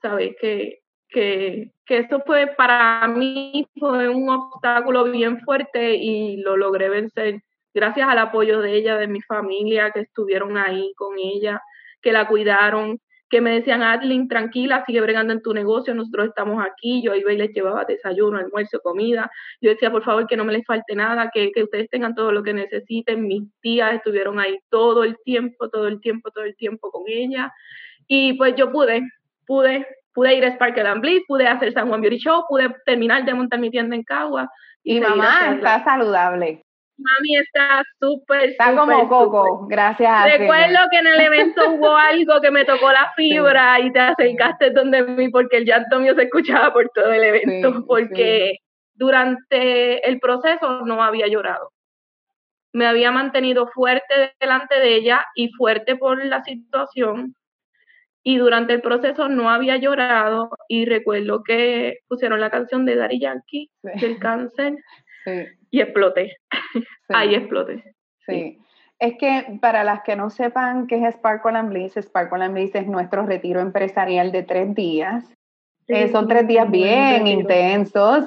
[0.00, 6.56] Sabes que que, que eso fue para mí fue un obstáculo bien fuerte y lo
[6.56, 7.42] logré vencer
[7.74, 11.60] gracias al apoyo de ella, de mi familia, que estuvieron ahí con ella,
[12.00, 16.64] que la cuidaron, que me decían, Adlin, tranquila, sigue bregando en tu negocio, nosotros estamos
[16.64, 19.28] aquí, yo iba y les llevaba desayuno, almuerzo, comida,
[19.60, 22.30] yo decía, por favor, que no me les falte nada, que, que ustedes tengan todo
[22.30, 26.54] lo que necesiten, mis tías estuvieron ahí todo el tiempo, todo el tiempo, todo el
[26.54, 27.52] tiempo con ella,
[28.06, 29.02] y pues yo pude,
[29.46, 29.84] pude,
[30.14, 33.34] pude ir a Sparkle and Bliss, pude hacer San Juan Beauty Show, pude terminar de
[33.34, 34.48] montar mi tienda en Cagua.
[34.82, 36.62] Y, mamá está saludable.
[36.96, 42.52] Mami está súper, Está como Coco, gracias Recuerdo que en el evento hubo algo que
[42.52, 46.72] me tocó la fibra y te acercaste donde mí porque el llanto mío se escuchaba
[46.72, 48.58] por todo el evento, porque
[48.94, 51.70] durante el proceso no había llorado.
[52.72, 57.34] Me había mantenido fuerte delante de ella y fuerte por la situación.
[58.26, 63.20] Y durante el proceso no había llorado y recuerdo que pusieron la canción de Daddy
[63.20, 64.76] Yankee del cáncer
[65.70, 66.36] y exploté.
[67.10, 67.94] Ahí exploté.
[68.26, 68.58] Sí.
[68.98, 72.74] Es que para las que no sepan qué es Sparkle and Bliss, Sparkle and Bliss
[72.74, 75.24] es nuestro retiro empresarial de tres días.
[75.88, 78.24] Eh, son tres días bien intensos.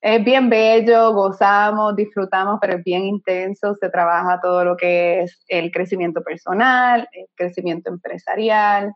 [0.00, 3.76] Es bien bello, gozamos, disfrutamos, pero es bien intenso.
[3.80, 8.92] Se trabaja todo lo que es el crecimiento personal, el crecimiento empresarial.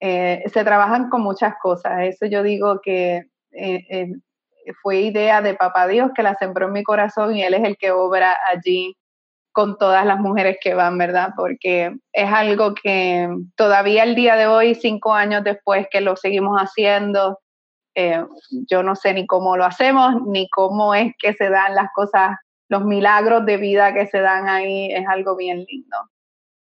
[0.00, 2.02] Eh, se trabajan con muchas cosas.
[2.02, 4.08] Eso yo digo que eh,
[4.82, 7.76] fue idea de Papá Dios que la sembró en mi corazón y Él es el
[7.76, 8.96] que obra allí
[9.52, 11.30] con todas las mujeres que van, ¿verdad?
[11.34, 16.58] Porque es algo que todavía el día de hoy, cinco años después que lo seguimos
[16.58, 17.38] haciendo,
[17.96, 18.24] eh,
[18.68, 22.36] yo no sé ni cómo lo hacemos, ni cómo es que se dan las cosas,
[22.68, 25.96] los milagros de vida que se dan ahí, es algo bien lindo.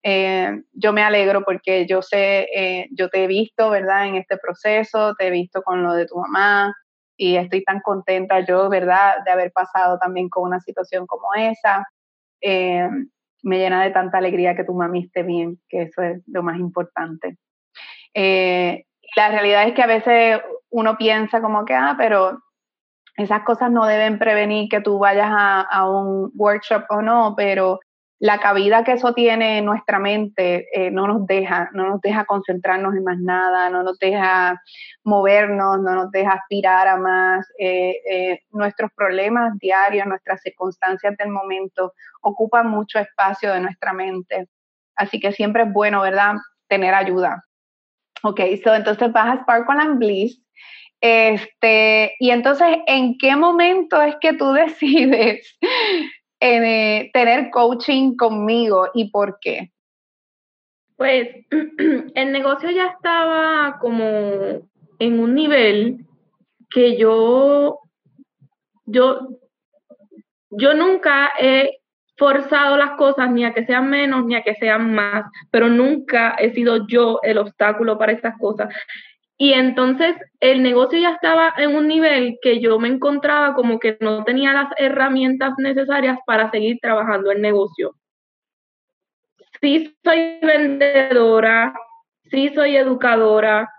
[0.02, 4.06] Eh, yo me alegro porque yo sé, eh, yo te he visto, ¿verdad?
[4.06, 6.74] En este proceso, te he visto con lo de tu mamá,
[7.18, 11.84] y estoy tan contenta yo, ¿verdad?, de haber pasado también con una situación como esa.
[12.40, 12.88] Eh,
[13.42, 16.58] me llena de tanta alegría que tu mami esté bien, que eso es lo más
[16.58, 17.36] importante.
[18.14, 18.84] Eh,
[19.16, 20.40] la realidad es que a veces
[20.70, 22.38] uno piensa como que, ah, pero
[23.16, 27.80] esas cosas no deben prevenir que tú vayas a, un workshop o no, pero
[28.20, 32.24] la cabida que eso tiene en nuestra mente eh, no nos deja, no nos deja
[32.24, 34.60] concentrarnos en más nada, no nos deja
[35.04, 37.46] movernos, no nos deja aspirar a más.
[37.58, 44.48] Eh, eh, nuestros problemas diarios, nuestras circunstancias del momento ocupan mucho espacio de nuestra mente.
[44.96, 46.34] Así que siempre es bueno, ¿verdad?
[46.68, 47.47] Tener ayuda.
[48.22, 50.42] Ok, so entonces vas a Sparkle and Bliss.
[51.00, 55.56] Este, y entonces, ¿en qué momento es que tú decides
[56.40, 59.72] eh, tener coaching conmigo y por qué?
[60.96, 61.28] Pues
[62.14, 64.04] el negocio ya estaba como
[64.98, 66.04] en un nivel
[66.70, 67.78] que yo,
[68.84, 69.28] yo,
[70.50, 71.77] yo nunca he
[72.18, 76.34] forzado las cosas ni a que sean menos ni a que sean más, pero nunca
[76.38, 78.74] he sido yo el obstáculo para estas cosas.
[79.38, 83.96] Y entonces el negocio ya estaba en un nivel que yo me encontraba como que
[84.00, 87.94] no tenía las herramientas necesarias para seguir trabajando el negocio.
[89.60, 91.72] Sí soy vendedora,
[92.30, 93.70] sí soy educadora,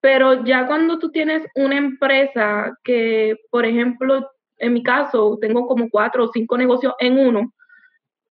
[0.00, 4.28] pero ya cuando tú tienes una empresa que, por ejemplo,
[4.58, 7.52] en mi caso, tengo como cuatro o cinco negocios en uno,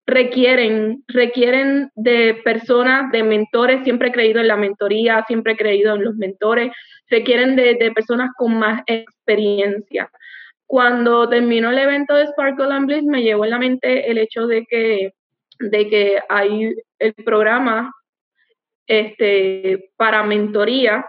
[0.05, 5.95] requieren, requieren de personas, de mentores, siempre he creído en la mentoría, siempre he creído
[5.95, 6.71] en los mentores,
[7.09, 10.09] requieren de, de personas con más experiencia.
[10.65, 14.47] Cuando terminó el evento de Sparkle and Bliss, me llevó en la mente el hecho
[14.47, 15.13] de que,
[15.59, 17.93] de que hay el programa
[18.87, 21.05] este, para mentoría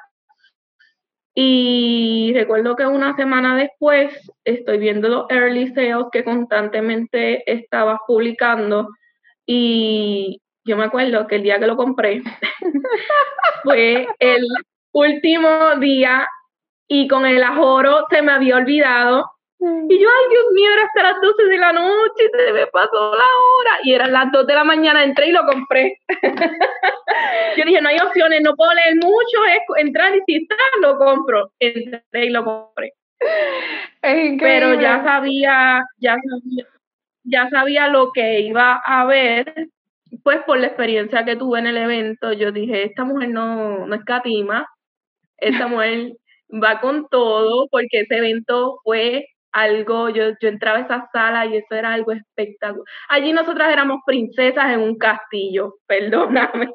[1.35, 8.89] y recuerdo que una semana después estoy viendo los early sales que constantemente estabas publicando
[9.45, 12.23] y yo me acuerdo que el día que lo compré
[13.65, 14.47] fue el
[14.93, 16.27] último día
[16.89, 19.31] y con el ajoro se me había olvidado.
[19.89, 23.15] Y yo, ay, Dios mío, era hasta las 12 de la noche, se me pasó
[23.15, 23.79] la hora.
[23.83, 25.99] Y eran las 2 de la mañana, entré y lo compré.
[27.57, 30.99] yo dije, no hay opciones, no puedo leer mucho, es entrar y si está, lo
[30.99, 31.51] compro.
[31.59, 32.93] Entré y lo compré.
[34.03, 36.67] Pero ya sabía, ya sabía,
[37.23, 39.69] ya sabía lo que iba a ver.
[40.23, 43.95] Pues por la experiencia que tuve en el evento, yo dije, esta mujer no, no
[43.95, 44.67] escatima,
[45.39, 46.13] esta mujer
[46.51, 51.57] va con todo, porque ese evento fue algo, yo, yo entraba a esa sala y
[51.57, 52.85] eso era algo espectacular.
[53.09, 56.75] Allí nosotras éramos princesas en un castillo, perdóname,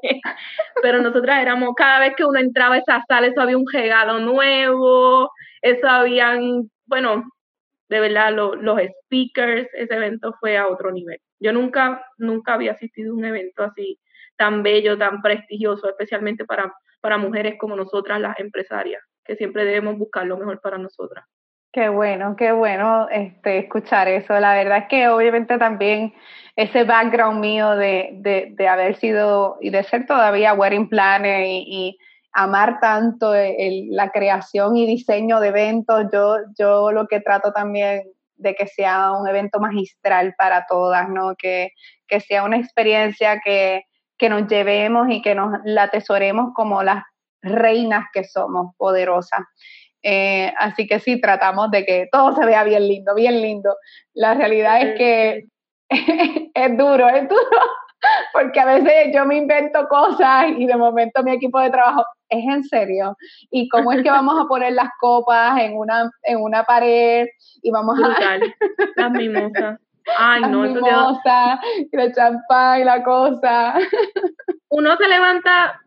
[0.82, 4.20] pero nosotras éramos, cada vez que uno entraba a esa sala, eso había un regalo
[4.20, 5.30] nuevo,
[5.62, 7.26] eso habían, bueno,
[7.90, 11.20] de verdad, los speakers, ese evento fue a otro nivel.
[11.40, 14.00] Yo nunca, nunca había asistido a un evento así
[14.38, 19.98] tan bello, tan prestigioso, especialmente para, para mujeres como nosotras, las empresarias, que siempre debemos
[19.98, 21.26] buscar lo mejor para nosotras.
[21.72, 24.40] Qué bueno, qué bueno este, escuchar eso.
[24.40, 26.14] La verdad es que obviamente también
[26.56, 31.98] ese background mío de, de, de haber sido y de ser todavía wedding planner y,
[32.32, 38.04] amar tanto el, la creación y diseño de eventos, yo, yo lo que trato también
[38.36, 41.36] de que sea un evento magistral para todas, ¿no?
[41.36, 41.72] Que,
[42.08, 43.84] que sea una experiencia que,
[44.18, 47.04] que nos llevemos y que nos la atesoremos como las
[47.42, 49.42] reinas que somos, poderosas.
[50.04, 53.76] Eh, así que sí, tratamos de que todo se vea bien lindo, bien lindo.
[54.14, 55.44] La realidad es que
[56.54, 57.62] es duro, es duro,
[58.34, 62.46] porque a veces yo me invento cosas y de momento mi equipo de trabajo, es
[62.46, 63.18] en serio.
[63.50, 67.28] ¿Y cómo es que vamos a poner las copas en una, en una pared
[67.62, 68.10] y vamos a...
[68.96, 69.80] Las mimosas.
[70.18, 71.60] Ay, no, mimosa,
[71.92, 73.76] y la champán y la cosa.
[74.70, 75.80] Uno se levanta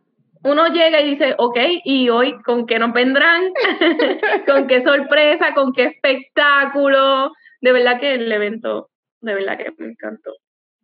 [0.44, 3.52] uno llega y dice, ok, ¿y hoy con qué nos vendrán?
[4.46, 5.54] ¿Con qué sorpresa?
[5.54, 7.32] ¿Con qué espectáculo?
[7.60, 10.32] De verdad que el evento, de verdad que me encantó.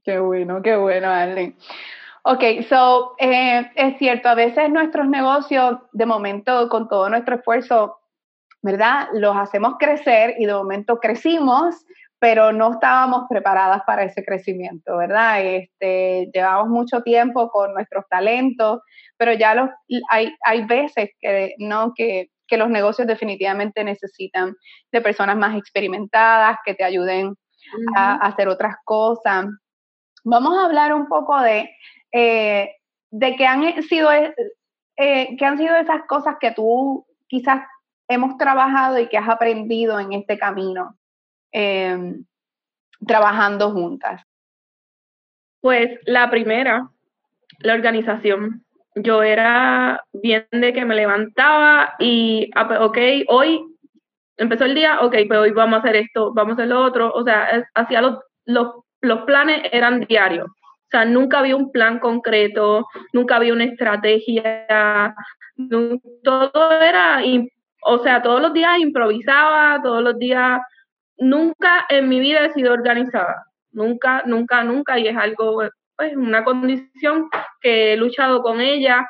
[0.04, 1.56] Qué bueno, qué bueno, Arlene.
[2.22, 7.98] Ok, so, eh, es cierto, a veces nuestros negocios, de momento, con todo nuestro esfuerzo,
[8.62, 9.08] ¿verdad?
[9.14, 11.84] Los hacemos crecer y de momento crecimos,
[12.20, 15.40] pero no estábamos preparadas para ese crecimiento, ¿verdad?
[15.44, 18.80] Este, llevamos mucho tiempo con nuestros talentos,
[19.16, 19.70] pero ya los,
[20.10, 21.92] hay, hay veces que, ¿no?
[21.94, 24.54] que, que los negocios definitivamente necesitan
[24.90, 27.34] de personas más experimentadas que te ayuden
[27.94, 29.46] a, hacer otras cosas.
[30.24, 31.70] Vamos a hablar un poco de,
[32.12, 32.70] eh,
[33.10, 37.62] de qué han sido, eh, que han sido esas cosas que tú quizás
[38.08, 40.96] hemos trabajado y que has aprendido en este camino,
[41.52, 42.24] em,
[43.06, 44.22] trabajando juntas.
[45.60, 46.88] Pues la primera,
[47.60, 53.64] la organización yo era bien de que me levantaba y, ah, ok, hoy
[54.36, 57.12] empezó el día, ok, pero hoy vamos a hacer esto, vamos a hacer lo otro,
[57.12, 58.68] o sea, hacía los, los,
[59.00, 60.46] los planes eran diarios.
[60.46, 65.14] O sea, nunca había un plan concreto, nunca había una estrategia,
[66.22, 67.20] todo era,
[67.82, 70.60] o sea, todos los días improvisaba, todos los días,
[71.18, 75.62] nunca en mi vida he sido organizada, nunca, nunca, nunca, y es algo
[75.96, 77.28] pues una condición
[77.60, 79.06] que he luchado con ella,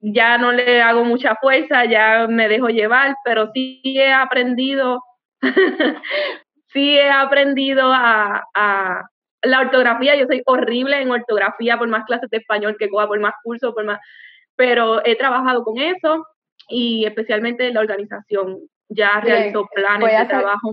[0.00, 5.02] ya no le hago mucha fuerza, ya me dejo llevar, pero sí he aprendido,
[6.72, 8.42] sí he aprendido a,
[9.42, 13.20] la ortografía, yo soy horrible en ortografía por más clases de español que coja, por
[13.20, 13.98] más cursos, por más,
[14.54, 16.26] pero he trabajado con eso
[16.68, 18.58] y especialmente la organización.
[18.90, 20.72] Ya realizo planes de trabajo.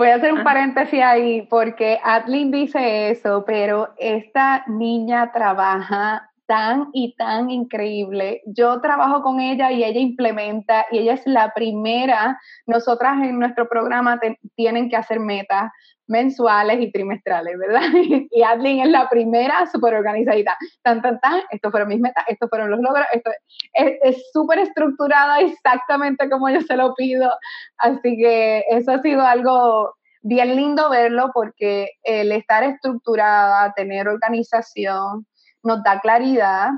[0.00, 6.90] Voy a hacer un paréntesis ahí porque Adlin dice eso, pero esta niña trabaja tan
[6.92, 8.42] y tan increíble.
[8.44, 12.40] Yo trabajo con ella y ella implementa y ella es la primera.
[12.66, 14.18] Nosotras en nuestro programa
[14.56, 15.70] tienen que hacer metas
[16.08, 17.82] mensuales y trimestrales, ¿verdad?
[18.32, 20.58] Y Adlin es la primera súper organizadita.
[20.82, 23.30] Tan, tan, tan, estos fueron mis metas, estos fueron los logros, esto
[23.72, 27.30] es súper estructurada exactamente como yo se lo pido.
[27.78, 35.26] Así que eso ha sido algo bien lindo verlo porque el estar estructurada, tener organización,
[35.62, 36.70] nos da claridad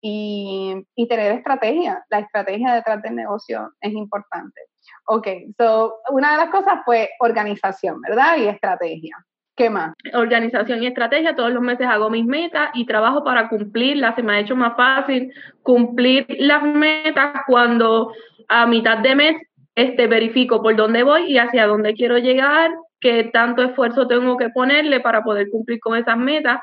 [0.00, 2.04] y, y tener estrategia.
[2.10, 4.60] La estrategia detrás del negocio es importante.
[5.06, 8.36] Ok, so una de las cosas fue organización, ¿verdad?
[8.36, 9.16] Y estrategia.
[9.58, 9.92] ¿Qué más?
[10.14, 11.34] Organización y estrategia.
[11.34, 14.14] Todos los meses hago mis metas y trabajo para cumplirlas.
[14.14, 18.12] Se me ha hecho más fácil cumplir las metas cuando
[18.48, 19.36] a mitad de mes
[19.74, 24.48] este, verifico por dónde voy y hacia dónde quiero llegar, qué tanto esfuerzo tengo que
[24.50, 26.60] ponerle para poder cumplir con esas metas.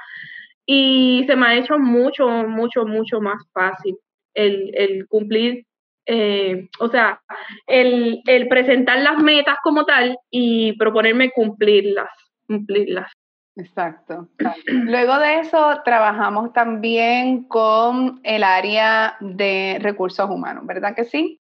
[0.65, 3.97] Y se me ha hecho mucho, mucho, mucho más fácil
[4.33, 5.65] el, el cumplir
[6.07, 7.19] eh, o sea,
[7.65, 12.11] el, el, presentar las metas como tal y proponerme cumplirlas,
[12.45, 13.11] cumplirlas.
[13.55, 14.27] Exacto.
[14.67, 21.39] Luego de eso trabajamos también con el área de recursos humanos, ¿verdad que sí?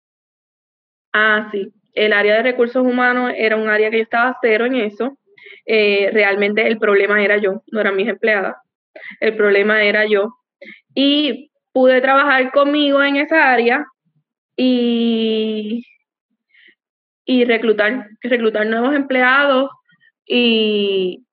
[1.13, 1.71] Ah, sí.
[1.93, 5.17] El área de recursos humanos era un área que yo estaba cero en eso.
[5.65, 8.55] Eh, realmente el problema era yo, no eran mis empleadas.
[9.19, 10.33] El problema era yo.
[10.93, 13.85] Y pude trabajar conmigo en esa área
[14.55, 15.83] y,
[17.25, 19.69] y reclutar, reclutar nuevos empleados
[20.25, 21.25] y,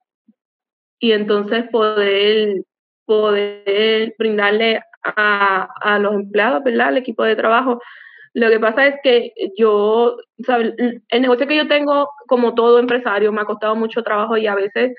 [0.98, 2.62] y entonces poder,
[3.06, 6.88] poder brindarle a, a los empleados, ¿verdad?
[6.88, 7.80] Al equipo de trabajo.
[8.34, 13.42] Lo que pasa es que yo, el negocio que yo tengo, como todo empresario, me
[13.42, 14.92] ha costado mucho trabajo y a veces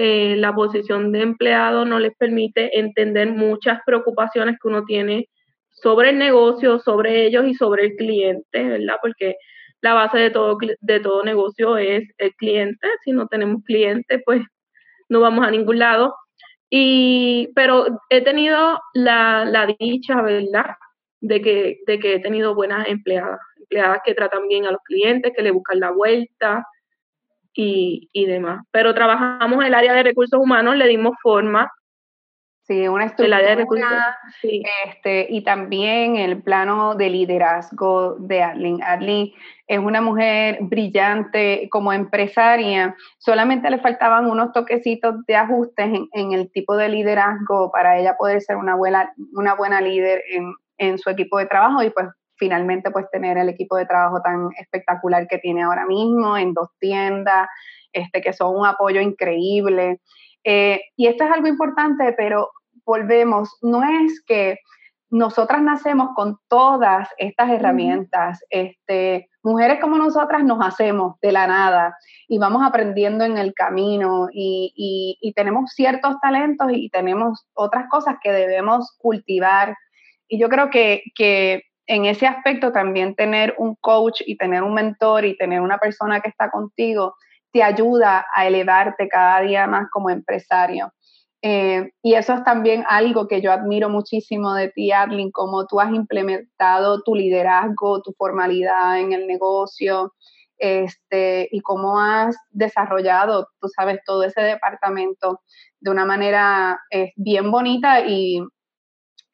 [0.00, 5.28] eh, la posición de empleado no les permite entender muchas preocupaciones que uno tiene
[5.70, 8.94] sobre el negocio, sobre ellos y sobre el cliente, ¿verdad?
[9.02, 9.34] Porque
[9.80, 12.86] la base de todo, de todo negocio es el cliente.
[13.04, 14.40] Si no tenemos cliente, pues
[15.08, 16.14] no vamos a ningún lado.
[16.70, 20.76] Y, pero he tenido la, la dicha, ¿verdad?
[21.20, 25.32] De que, de que he tenido buenas empleadas, empleadas que tratan bien a los clientes,
[25.34, 26.64] que le buscan la vuelta.
[27.58, 28.64] Y, y demás.
[28.70, 31.68] Pero trabajamos en el área de recursos humanos, le dimos forma
[32.68, 34.18] Sí, una estructura.
[34.42, 38.82] Este, y también el plano de liderazgo de Adlin.
[38.82, 39.32] Adlin
[39.66, 42.94] es una mujer brillante como empresaria.
[43.16, 48.42] Solamente le faltaban unos toquecitos de ajustes en, el tipo de liderazgo para ella poder
[48.42, 52.90] ser una buena, una buena líder en, en su equipo de trabajo y pues finalmente
[52.90, 57.48] pues tener el equipo de trabajo tan espectacular que tiene ahora mismo en dos tiendas,
[57.92, 60.00] este, que son un apoyo increíble.
[60.44, 62.50] Eh, y esto es algo importante, pero
[62.84, 64.58] volvemos, no es que
[65.10, 68.44] nosotras nacemos con todas estas herramientas.
[68.50, 71.96] Este, mujeres como nosotras nos hacemos de la nada
[72.28, 78.16] y vamos aprendiendo en el camino y, y, tenemos ciertos talentos y tenemos otras cosas
[78.22, 79.76] que debemos cultivar.
[80.28, 84.74] Y yo creo que, que en ese aspecto también tener un coach y tener un
[84.74, 87.14] mentor y tener una persona que está contigo
[87.50, 90.92] te ayuda a elevarte cada día más como empresario.
[91.40, 95.80] Eh, y eso es también algo que yo admiro muchísimo de ti, Adlin, cómo tú
[95.80, 100.12] has implementado tu liderazgo, tu formalidad en el negocio,
[100.58, 105.40] este, y cómo has desarrollado, tú sabes, todo ese departamento
[105.80, 108.42] de una manera eh, bien bonita y,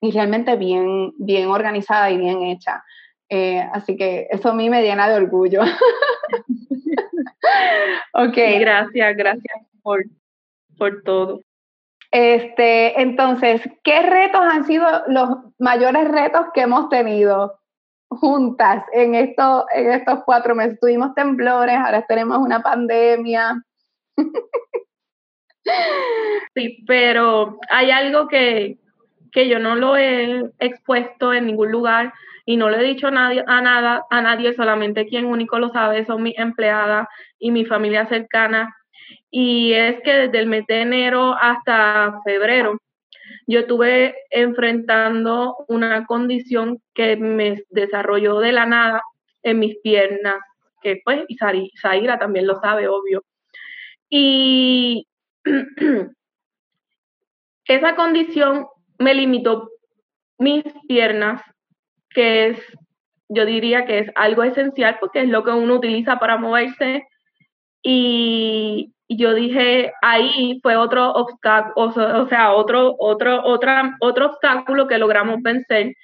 [0.05, 2.85] y, realmente bien, bien organizada y bien hecha.
[3.29, 5.63] Eh, así que eso a mí me llena de orgullo.
[8.13, 8.37] ok.
[8.61, 10.05] Gracias, gracias por,
[10.77, 11.41] por todo.
[12.11, 15.29] Este, entonces, ¿qué retos han sido los
[15.59, 17.59] mayores retos que hemos tenido
[18.09, 20.79] juntas en, esto, en estos cuatro meses?
[20.81, 23.63] Tuvimos temblores, ahora tenemos una pandemia.
[26.55, 28.79] Sí, pero hay algo que,
[29.35, 32.15] que yo no lo he expuesto en ningún lugar
[32.47, 35.71] y no le he dicho a nadie, a nada, a nadie, solamente quien único lo
[35.71, 37.09] sabe son mis empleadas
[37.39, 38.75] y mi familia cercana
[39.31, 42.79] y es que desde el mes de enero hasta febrero
[43.49, 49.03] yo estuve enfrentando una condición que me desarrolló de la nada
[49.43, 50.37] en mis piernas,
[50.81, 51.37] que pues y
[51.81, 53.23] Zaira también lo sabe, obvio.
[54.09, 55.07] Y
[57.67, 58.67] esa condición
[58.99, 59.71] me limitó
[60.39, 61.43] mis piernas,
[62.11, 62.59] que es,
[63.29, 67.07] yo diría que es algo esencial porque es lo que uno utiliza para moverse.
[67.83, 74.99] Y yo dije, ahí fue otro obstáculo, o sea, otro, otro, otra, otro obstáculo que
[74.99, 75.95] logramos vencer.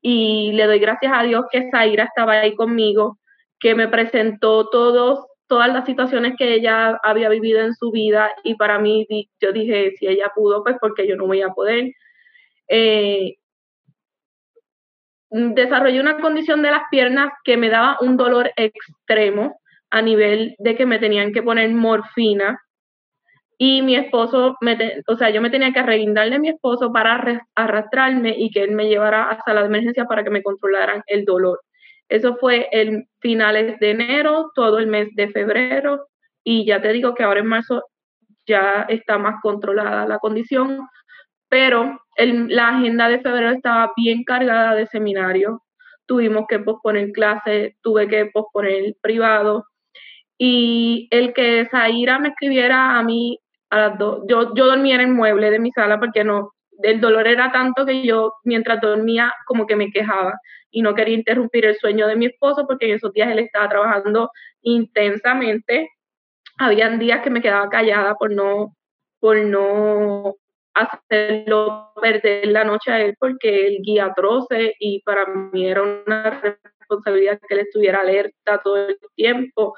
[0.00, 3.18] Y le doy gracias a Dios que Zaira estaba ahí conmigo,
[3.60, 8.30] que me presentó todos, todas las situaciones que ella había vivido en su vida.
[8.44, 9.06] Y para mí,
[9.40, 11.92] yo dije, si ella pudo, pues porque yo no voy a poder.
[12.74, 13.36] Eh,
[15.28, 19.60] desarrollé una condición de las piernas que me daba un dolor extremo
[19.90, 22.58] a nivel de que me tenían que poner morfina
[23.58, 27.44] y mi esposo, me o sea, yo me tenía que arreguindarle a mi esposo para
[27.54, 31.60] arrastrarme y que él me llevara hasta la emergencia para que me controlaran el dolor.
[32.08, 36.06] Eso fue en finales de enero, todo el mes de febrero
[36.42, 37.84] y ya te digo que ahora en marzo
[38.46, 40.88] ya está más controlada la condición,
[41.52, 45.58] pero la agenda de febrero estaba bien cargada de seminarios.
[46.06, 49.66] Tuvimos que posponer clases, tuve que posponer privado,
[50.38, 53.38] y el que Zaira me escribiera a mí
[53.68, 57.02] a las dos, yo, yo dormía en el mueble de mi sala porque no, el
[57.02, 60.32] dolor era tanto que yo mientras dormía como que me quejaba
[60.70, 63.68] y no quería interrumpir el sueño de mi esposo porque en esos días él estaba
[63.68, 64.30] trabajando
[64.62, 65.90] intensamente.
[66.56, 68.74] Habían días que me quedaba callada por no,
[69.20, 70.36] por no
[70.74, 76.40] hacerlo perder la noche a él porque él guía troce y para mí era una
[76.40, 79.74] responsabilidad que él estuviera alerta todo el tiempo.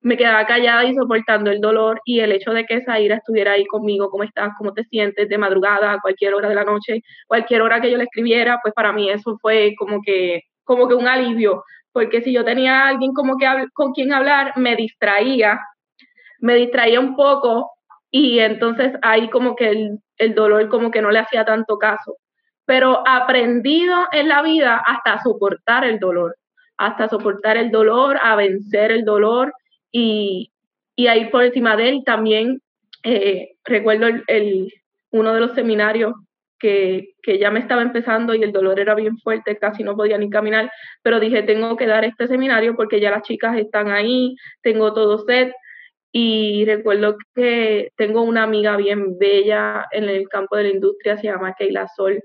[0.00, 3.66] Me quedaba callada y soportando el dolor y el hecho de que Zaira estuviera ahí
[3.66, 7.62] conmigo, cómo estás, cómo te sientes, de madrugada, a cualquier hora de la noche, cualquier
[7.62, 11.08] hora que yo le escribiera, pues para mí eso fue como que, como que un
[11.08, 15.58] alivio, porque si yo tenía a alguien como que con quien hablar, me distraía,
[16.40, 17.75] me distraía un poco
[18.18, 22.16] y entonces ahí como que el, el dolor como que no le hacía tanto caso.
[22.64, 26.34] Pero aprendido en la vida hasta soportar el dolor,
[26.78, 29.52] hasta soportar el dolor, a vencer el dolor
[29.92, 30.50] y,
[30.96, 32.62] y ahí por encima de él también
[33.02, 34.72] eh, recuerdo el,
[35.10, 36.14] uno de los seminarios
[36.58, 40.16] que, que, ya me estaba empezando y el dolor era bien fuerte, casi no podía
[40.16, 40.70] ni caminar,
[41.02, 45.18] pero dije, tengo que dar este seminario porque ya las chicas están ahí, tengo todo
[45.18, 45.52] set.
[46.18, 51.24] Y recuerdo que tengo una amiga bien bella en el campo de la industria, se
[51.24, 52.22] llama Keila Sol,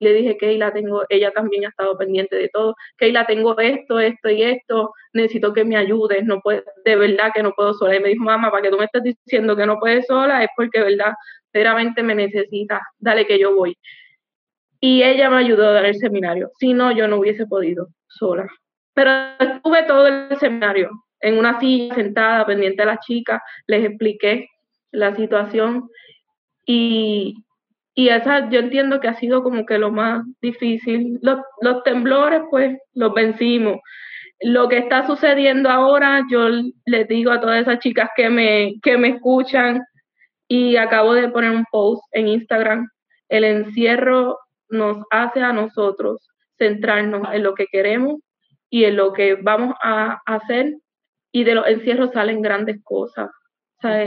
[0.00, 4.30] le dije, Keila, tengo, ella también ha estado pendiente de todo, Keila, tengo esto, esto
[4.30, 7.94] y esto, necesito que me ayudes, no puedo, de verdad que no puedo sola.
[7.94, 10.50] Y me dijo, mamá, para que tú me estés diciendo que no puedes sola, es
[10.56, 11.12] porque, verdad,
[11.52, 13.78] verdaderamente me necesitas, dale que yo voy.
[14.80, 18.48] Y ella me ayudó a dar el seminario, si no, yo no hubiese podido sola.
[18.92, 20.90] Pero estuve todo el seminario
[21.20, 24.48] en una silla sentada, pendiente a las chicas, les expliqué
[24.92, 25.88] la situación
[26.66, 27.44] y,
[27.94, 31.18] y esa yo entiendo que ha sido como que lo más difícil.
[31.22, 33.80] Los, los temblores, pues, los vencimos.
[34.40, 36.48] Lo que está sucediendo ahora, yo
[36.86, 39.82] les digo a todas esas chicas que me, que me escuchan,
[40.50, 42.88] y acabo de poner un post en Instagram,
[43.28, 44.36] el encierro
[44.68, 48.20] nos hace a nosotros centrarnos en lo que queremos
[48.68, 50.74] y en lo que vamos a hacer
[51.32, 53.30] y de los encierros salen grandes cosas.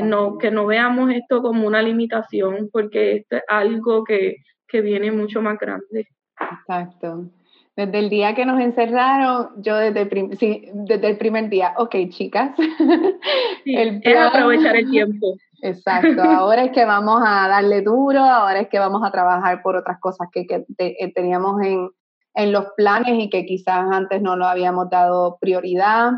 [0.03, 4.37] No, que no veamos esto como una limitación, porque esto es algo que,
[4.71, 6.07] viene mucho más grande.
[6.39, 7.29] Exacto.
[7.75, 11.95] Desde el día que nos encerraron, yo desde el, sí, desde el primer día, ok,
[12.09, 12.57] chicas.
[13.65, 15.35] el es aprovechar el tiempo.
[15.61, 19.75] Exacto, ahora es que vamos a darle duro, ahora es que vamos a trabajar por
[19.75, 20.45] otras cosas que,
[20.77, 21.89] eh, teníamos en,
[22.33, 26.11] en, los planes y que quizás antes no lo habíamos dado prioridad.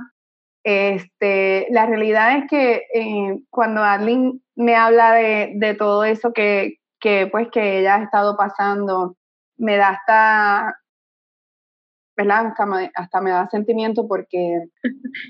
[0.67, 6.79] Este, la realidad es que eh, cuando Arlene me habla de, de todo eso que,
[6.99, 9.15] que, pues, que ella ha estado pasando,
[9.57, 10.75] me da hasta,
[12.17, 12.53] ¿verdad?
[12.95, 14.63] Hasta, me da sentimiento porque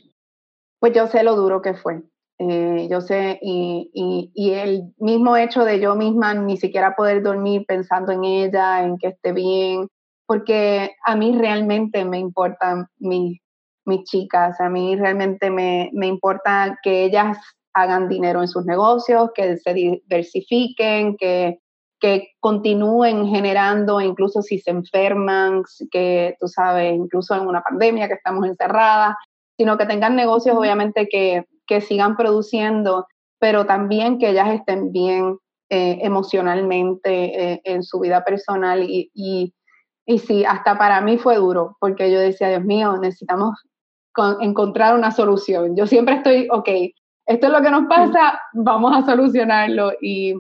[0.80, 2.02] pues yo sé lo duro que fue.
[2.40, 7.24] Eh, yo sé, y, y, y, el mismo hecho de yo misma ni siquiera poder
[7.24, 9.88] dormir pensando en ella, en que esté bien,
[10.26, 13.40] porque a mí realmente me importan mis
[13.86, 14.60] mis chicas.
[14.60, 17.38] A mí realmente me, me importa que ellas
[17.74, 21.60] hagan dinero en sus negocios, que se diversifiquen, que,
[22.00, 28.14] que continúen generando, incluso si se enferman, que tú sabes, incluso en una pandemia que
[28.14, 29.16] estamos encerradas,
[29.58, 33.08] sino que tengan negocios obviamente que, que sigan produciendo,
[33.40, 35.38] pero también que ellas estén bien
[35.70, 39.54] eh, emocionalmente eh, en su vida personal y, y,
[40.06, 43.56] y sí, hasta para mí fue duro, porque yo decía, Dios mío, necesitamos
[44.40, 45.76] encontrar una solución.
[45.76, 46.70] Yo siempre estoy, ok,
[47.26, 49.94] esto es lo que nos pasa, vamos a solucionarlo.
[50.02, 50.36] Y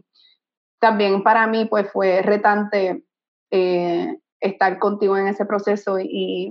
[0.79, 3.03] también para mí pues fue retante
[3.51, 6.49] eh, estar contigo en ese proceso y,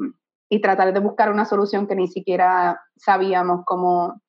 [0.48, 4.20] y, tratar de buscar una solución que ni siquiera sabíamos cómo,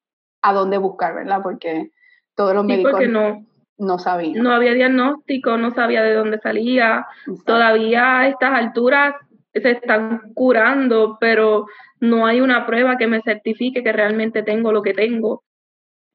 [0.42, 1.42] a dónde buscar, ¿verdad?
[1.42, 1.92] Porque
[2.36, 3.46] todos los médicos no,
[3.78, 4.44] no sabían.
[4.44, 7.08] No había diagnóstico, no sabía de dónde salía.
[7.46, 9.16] Todavía a estas alturas
[9.54, 11.66] se están curando, pero
[12.00, 15.44] no hay una prueba que me certifique que realmente tengo lo que tengo.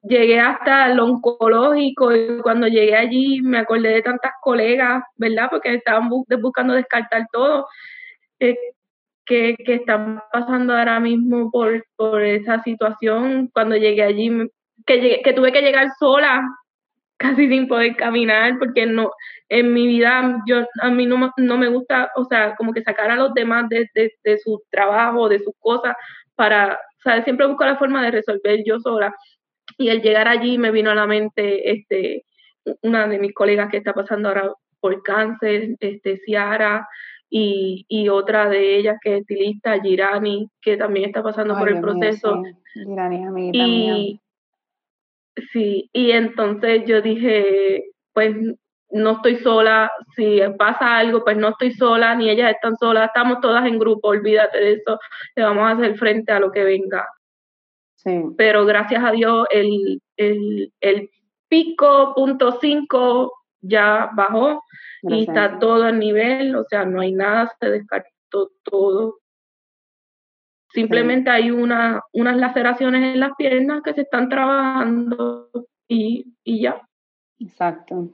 [0.03, 5.47] Llegué hasta el oncológico y cuando llegué allí me acordé de tantas colegas, ¿verdad?
[5.51, 7.67] Porque estaban buscando descartar todo,
[8.39, 8.57] eh,
[9.25, 13.49] que, están pasando ahora mismo por, por esa situación.
[13.53, 14.31] Cuando llegué allí,
[14.85, 16.41] que, que tuve que llegar sola
[17.21, 19.11] casi sin poder caminar, porque no,
[19.47, 23.11] en mi vida, yo, a mí no, no me gusta, o sea, como que sacar
[23.11, 25.95] a los demás de, de, su trabajo, de sus cosas,
[26.35, 29.15] para, o sea, siempre busco la forma de resolver yo sola.
[29.77, 32.25] Y el llegar allí me vino a la mente, este,
[32.81, 36.87] una de mis colegas que está pasando ahora por cáncer, este, Ciara,
[37.29, 41.79] y, y otra de ellas que es estilista, Girani, que también está pasando por el
[41.79, 42.41] proceso.
[42.73, 44.19] Girani, amiga y,
[45.51, 48.35] Sí, y entonces yo dije, pues
[48.89, 53.39] no estoy sola, si pasa algo, pues no estoy sola, ni ellas están solas, estamos
[53.39, 54.99] todas en grupo, olvídate de eso,
[55.35, 57.07] le vamos a hacer frente a lo que venga.
[57.95, 58.21] Sí.
[58.37, 61.09] Pero gracias a Dios el, el, el
[61.47, 64.63] pico punto cinco ya bajó
[65.03, 69.20] y está todo a nivel, o sea, no hay nada, se descartó todo.
[70.73, 75.49] Simplemente hay una, unas laceraciones en las piernas que se están trabajando
[75.87, 76.81] y, y ya.
[77.39, 78.09] Exacto.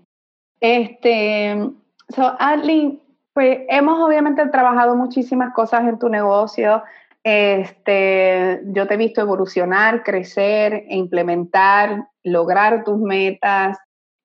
[0.59, 1.69] Este,
[2.09, 2.99] so, Adley,
[3.33, 6.83] pues hemos obviamente trabajado muchísimas cosas en tu negocio.
[7.23, 13.77] Este, yo te he visto evolucionar, crecer, implementar, lograr tus metas.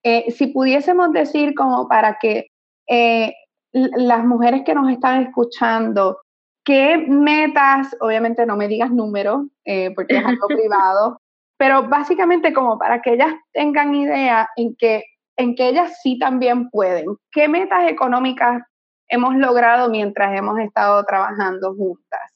[0.02, 2.46] Eh, si pudiésemos decir como para que
[2.88, 3.34] eh,
[3.72, 6.18] las mujeres que nos están escuchando
[6.64, 11.20] ¿Qué metas, obviamente no me digas números, eh, porque es algo privado,
[11.56, 15.04] pero básicamente como para que ellas tengan idea en que,
[15.36, 17.06] en que ellas sí también pueden.
[17.32, 18.62] ¿Qué metas económicas
[19.08, 22.32] hemos logrado mientras hemos estado trabajando juntas?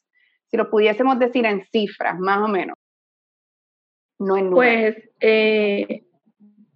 [0.49, 2.77] Si lo pudiésemos decir en cifras, más o menos.
[4.19, 4.95] No en números.
[4.95, 6.03] Pues, eh,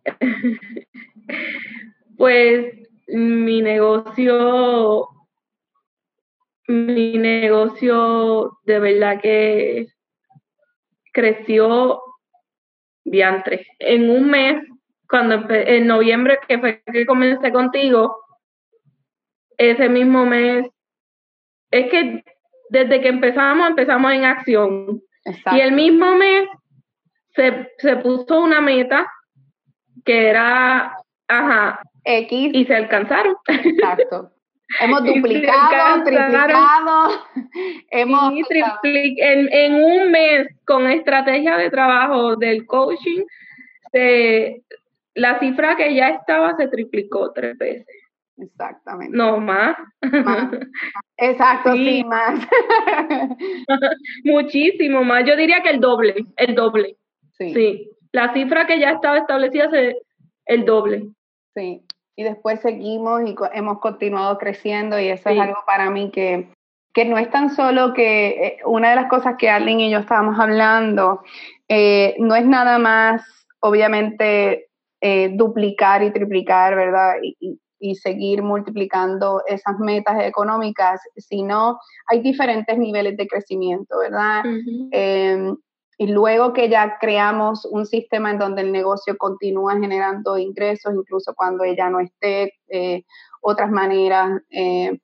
[2.17, 2.75] pues
[3.09, 5.09] mi negocio
[6.71, 9.87] mi negocio de verdad que
[11.13, 12.01] creció
[13.05, 13.67] diantre.
[13.79, 14.63] En un mes,
[15.09, 18.17] cuando en noviembre, que fue que comencé contigo,
[19.59, 20.67] ese mismo mes,
[21.71, 22.25] es que
[22.71, 25.03] desde que empezamos, empezamos en acción.
[25.53, 26.49] Y el mismo mes
[27.35, 29.11] se, se puso una meta
[30.05, 30.97] que era,
[31.29, 32.51] ajá, X.
[32.55, 33.37] Y se alcanzaron.
[33.49, 34.33] Exacto.
[34.79, 37.11] Hemos duplicado, triplicado,
[37.91, 38.33] hemos...
[38.83, 43.25] en, en, un mes con estrategia de trabajo del coaching,
[43.93, 44.63] se,
[45.15, 47.87] la cifra que ya estaba se triplicó tres veces.
[48.37, 49.17] Exactamente.
[49.17, 49.77] No, más.
[51.17, 52.41] Exacto, sí, más.
[54.25, 55.25] Muchísimo más.
[55.27, 56.97] Yo diría que el doble, el doble.
[57.33, 57.53] Sí.
[57.53, 57.91] sí.
[58.13, 59.97] La cifra que ya estaba establecida es
[60.47, 61.09] el doble.
[61.55, 61.83] Sí
[62.17, 66.49] y después seguimos y hemos continuado creciendo y eso es algo para mí que,
[66.93, 69.99] que no es tan solo que eh, una de las cosas que Arlene y yo
[69.99, 71.23] estábamos hablando,
[71.69, 73.23] eh, no es nada más,
[73.61, 74.69] obviamente,
[75.01, 77.15] eh, duplicar y triplicar, ¿verdad?
[77.23, 84.43] Y, y, seguir multiplicando esas metas económicas, sino hay diferentes niveles de crecimiento, ¿verdad?
[86.01, 91.35] Y luego que ya creamos un sistema en donde el negocio continúa generando ingresos, incluso
[91.35, 93.05] cuando ella no esté, eh,
[93.43, 94.99] otras maneras eh,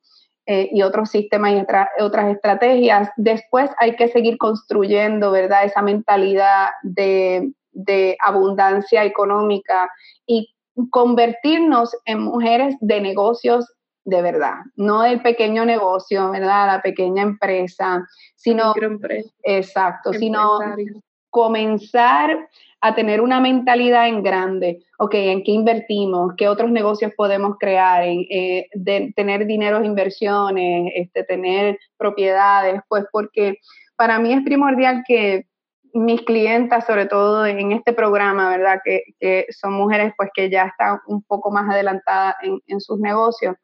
[0.47, 5.65] eh, y otros sistemas y otras estrategias, después hay que seguir construyendo, ¿verdad?
[5.65, 9.91] Esa mentalidad de, de abundancia económica
[10.25, 10.51] y
[10.89, 13.71] convertirnos en mujeres de negocios
[14.07, 16.65] de verdad, no el pequeño negocio, ¿verdad?
[16.67, 18.73] La pequeña empresa, sino
[19.43, 20.59] exacto, sino
[21.29, 22.47] comenzar
[22.79, 26.35] a tener una mentalidad en grande, ok, ¿en qué invertimos?
[26.37, 28.03] ¿Qué otros negocios podemos crear?
[28.03, 33.57] En, eh, de, tener dinero inversiones, este, tener propiedades, pues porque
[33.97, 35.47] para mí es primordial que
[35.93, 38.79] mis clientas, sobre todo en este programa, ¿verdad?
[38.83, 42.99] Que, que son mujeres pues que ya están un poco más adelantadas en, en sus
[42.99, 43.55] negocios,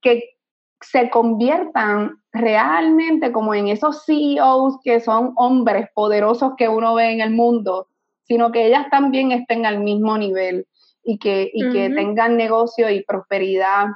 [0.00, 0.36] que
[0.80, 7.20] se conviertan realmente como en esos CEOs que son hombres poderosos que uno ve en
[7.20, 7.88] el mundo,
[8.24, 10.66] sino que ellas también estén al mismo nivel
[11.02, 13.86] y que, y que tengan negocio y prosperidad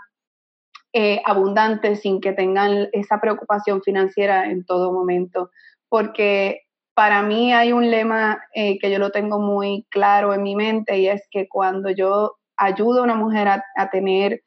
[0.93, 5.51] eh, abundante sin que tengan esa preocupación financiera en todo momento.
[5.89, 6.63] Porque
[6.95, 10.99] para mí hay un lema eh, que yo lo tengo muy claro en mi mente
[10.99, 14.43] y es que cuando yo ayudo a una mujer a, tener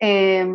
[0.00, 0.46] eh,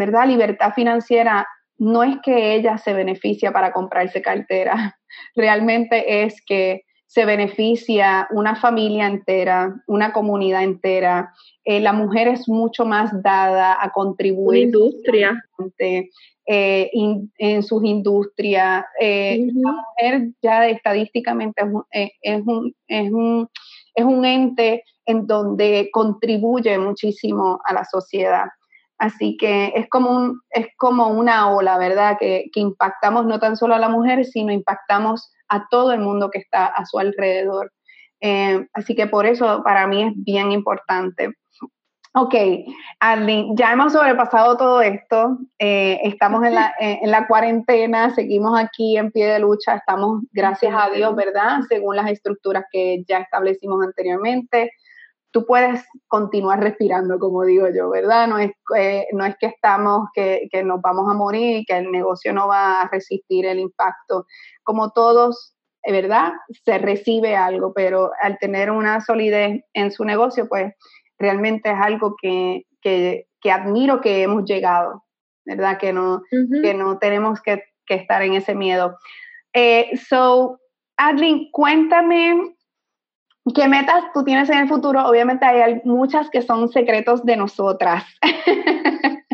[0.00, 0.26] ¿verdad?
[0.26, 1.46] Libertad financiera
[1.78, 4.98] no es que ella se beneficia para comprarse cartera,
[5.36, 11.32] realmente es que se beneficia una familia entera, una comunidad entera.
[11.64, 14.66] Eh, la mujer es mucho más dada a contribuir.
[14.66, 15.42] industria.
[16.52, 16.90] Eh,
[17.38, 18.84] en sus industrias.
[19.00, 21.68] Eh, la mujer ya estadísticamente es
[22.44, 23.48] un, es, un,
[23.94, 28.46] es un ente en donde contribuye muchísimo a la sociedad.
[29.00, 32.18] Así que es como, un, es como una ola, ¿verdad?
[32.20, 36.30] Que, que, impactamos no tan solo a la mujer, sino impactamos a todo el mundo
[36.30, 37.72] que está a su alrededor.
[38.20, 41.32] Eh, así que por eso para mí es bien importante.
[42.12, 42.34] Ok,
[42.98, 48.98] Arlene, ya hemos sobrepasado todo esto, eh, estamos en la, en la cuarentena, seguimos aquí
[48.98, 51.60] en pie de lucha, estamos, gracias a Dios, ¿verdad?
[51.70, 54.72] Según las estructuras que ya establecimos anteriormente
[55.32, 58.26] tú puedes continuar respirando, como digo yo, ¿verdad?
[58.26, 61.90] No es, eh, no es que estamos, que, que, nos vamos a morir, que el
[61.90, 64.26] negocio no va a resistir el impacto.
[64.64, 66.32] Como todos, eh, ¿verdad?
[66.64, 70.74] Se recibe algo, pero al tener una solidez en su negocio, pues
[71.18, 75.04] realmente es algo que, que, que admiro que hemos llegado,
[75.44, 75.78] ¿verdad?
[75.78, 76.22] Que no,
[76.62, 78.98] que no tenemos que, que, estar en ese miedo.
[79.52, 80.58] Eh, so,
[80.96, 82.56] Adlin, cuéntame
[83.54, 85.04] ¿Qué metas tú tienes en el futuro?
[85.06, 88.04] Obviamente hay muchas que son secretos de nosotras.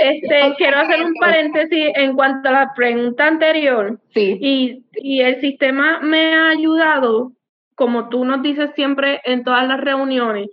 [0.00, 3.98] Este, quiero hacer un paréntesis en cuanto a la pregunta anterior.
[4.14, 4.38] Sí.
[4.40, 7.32] Y, y el sistema me ha ayudado,
[7.74, 10.48] como tú nos dices siempre en todas las reuniones,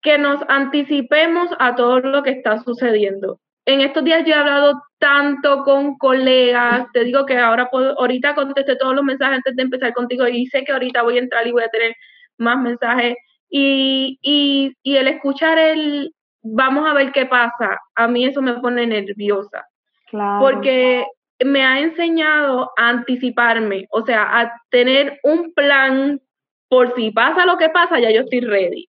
[0.00, 3.38] que nos anticipemos a todo lo que está sucediendo
[3.70, 8.34] en estos días yo he hablado tanto con colegas, te digo que ahora puedo, ahorita
[8.34, 11.46] contesté todos los mensajes antes de empezar contigo y sé que ahorita voy a entrar
[11.46, 11.94] y voy a tener
[12.38, 13.16] más mensajes
[13.48, 18.54] y, y, y el escuchar el vamos a ver qué pasa, a mí eso me
[18.54, 19.66] pone nerviosa.
[20.06, 20.40] Claro.
[20.40, 21.06] Porque
[21.44, 26.20] me ha enseñado a anticiparme, o sea, a tener un plan
[26.68, 28.88] por si pasa lo que pasa, ya yo estoy ready.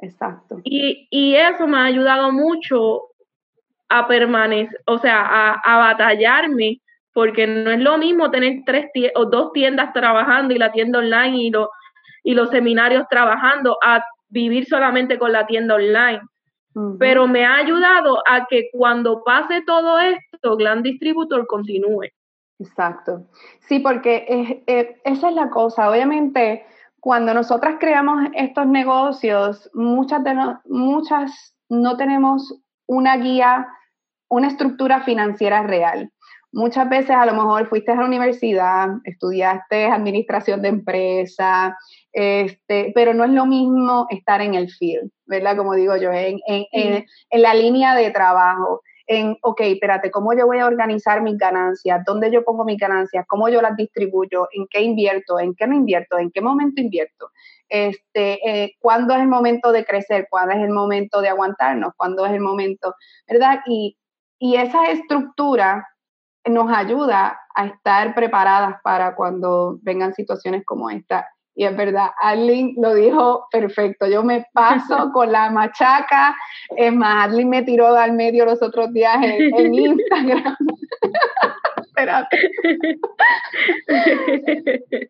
[0.00, 0.60] Exacto.
[0.64, 3.09] Y, y eso me ha ayudado mucho
[3.90, 6.80] a permanecer, o sea, a, batallarme,
[7.12, 8.86] porque no es lo mismo tener tres
[9.16, 11.52] o dos tiendas trabajando y la tienda online y,
[12.22, 16.20] y los seminarios trabajando a vivir solamente con la tienda online.
[17.00, 22.04] Pero me ha ayudado a que cuando pase todo esto, Glam Distributor continúe.
[22.60, 23.26] Exacto.
[23.66, 24.62] Sí, porque
[25.04, 25.90] esa es la cosa.
[25.90, 26.64] Obviamente,
[27.00, 30.32] cuando nosotras creamos estos negocios, muchas, de
[30.66, 32.54] muchas no tenemos
[32.86, 33.66] una guía
[34.30, 36.10] una estructura financiera real.
[36.52, 41.76] Muchas veces a lo mejor fuiste a la universidad, estudiaste administración de empresa,
[42.12, 45.56] este, pero no es lo mismo estar en el field, ¿verdad?
[45.56, 50.46] Como digo yo, en, en, en, la línea de trabajo, en, ok, espérate, ¿cómo yo
[50.46, 52.02] voy a organizar mis ganancias?
[52.04, 53.24] ¿Dónde yo pongo mis ganancias?
[53.28, 54.48] ¿Cómo yo las distribuyo?
[54.52, 55.38] ¿En qué invierto?
[55.38, 56.18] ¿En qué no invierto?
[56.18, 57.30] ¿En qué momento invierto?
[57.68, 60.26] Este, eh, ¿Cuándo es el momento de crecer?
[60.28, 61.92] ¿Cuándo es el momento de aguantarnos?
[61.96, 62.94] ¿Cuándo es el momento,
[63.28, 63.60] verdad?
[63.66, 63.96] Y
[64.40, 65.86] y esa estructura
[66.46, 71.28] nos ayuda a estar preparadas para cuando vengan situaciones como esta.
[71.54, 74.06] Y es verdad, Arlene lo dijo perfecto.
[74.06, 76.34] Yo me paso con la machaca.
[76.74, 80.56] Es más, Arlene me tiró al medio los otros días en, Instagram.
[81.86, 82.50] Espérate.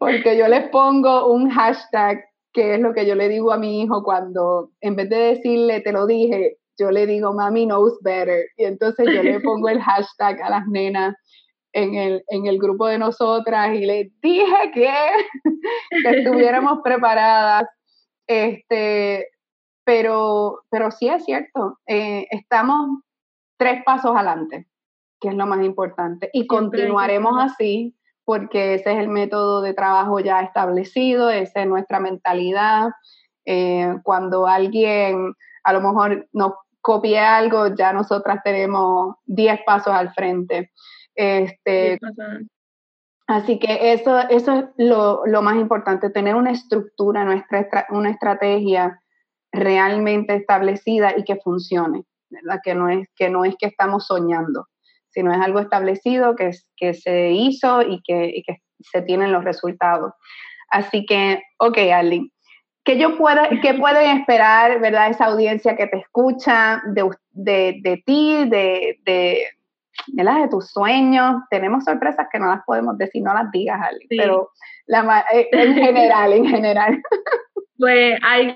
[0.00, 3.82] Porque yo les pongo un hashtag, que es lo que yo le digo a mi
[3.82, 8.46] hijo cuando, en vez de decirle, te lo dije, yo le digo, mami knows better.
[8.56, 11.14] Y entonces yo le pongo el hashtag a las nenas
[11.72, 14.92] en el, en el grupo de nosotras y le dije que,
[16.02, 17.66] que estuviéramos preparadas.
[18.26, 19.28] Este,
[19.84, 23.00] pero, pero sí es cierto, eh, estamos
[23.56, 24.68] tres pasos adelante,
[25.20, 26.30] que es lo más importante.
[26.32, 31.98] Y continuaremos así porque ese es el método de trabajo ya establecido, esa es nuestra
[31.98, 32.90] mentalidad.
[33.44, 40.12] Eh, cuando alguien a lo mejor nos copie algo, ya nosotras tenemos 10 pasos al
[40.14, 40.72] frente.
[41.14, 41.98] Este,
[43.26, 49.00] así que eso, eso es lo, más importante, tener una estructura, nuestra, una estrategia
[49.52, 52.60] realmente establecida y que funcione, ¿verdad?
[52.62, 54.68] Que no es que, no es que estamos soñando,
[55.10, 59.44] sino es algo establecido que, que se hizo y que, y que se tienen los
[59.44, 60.12] resultados.
[60.70, 62.32] Así que, ok, Ali,
[62.84, 68.48] ¿Qué, yo pueda, ¿Qué pueden esperar, verdad, esa audiencia que te escucha de, de, ti,
[68.48, 69.44] de, de,
[70.06, 71.42] de, tus sueños?
[71.50, 74.50] Tenemos sorpresas que no las podemos decir, no las digas, Ali, pero
[74.86, 77.02] la, eh, en general, en general.
[77.80, 78.52] Pues hay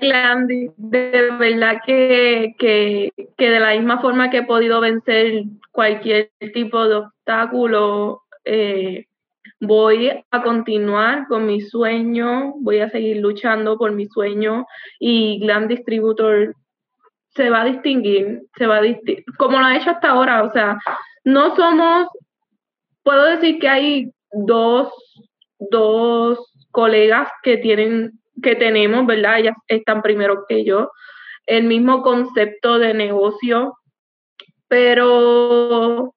[0.77, 6.87] de verdad que, que, que de la misma forma que he podido vencer cualquier tipo
[6.87, 9.07] de obstáculo, eh,
[9.65, 14.65] voy a continuar con mi sueño, voy a seguir luchando por mi sueño
[14.99, 16.55] y Glam Distributor
[17.29, 20.51] se va a distinguir, se va a distinguir, como lo ha hecho hasta ahora, o
[20.51, 20.77] sea,
[21.25, 22.07] no somos,
[23.03, 24.89] puedo decir que hay dos,
[25.59, 26.39] dos
[26.71, 29.39] colegas que tienen, que tenemos, ¿verdad?
[29.39, 30.91] Ellas están primero que yo,
[31.45, 33.77] el mismo concepto de negocio,
[34.67, 36.14] pero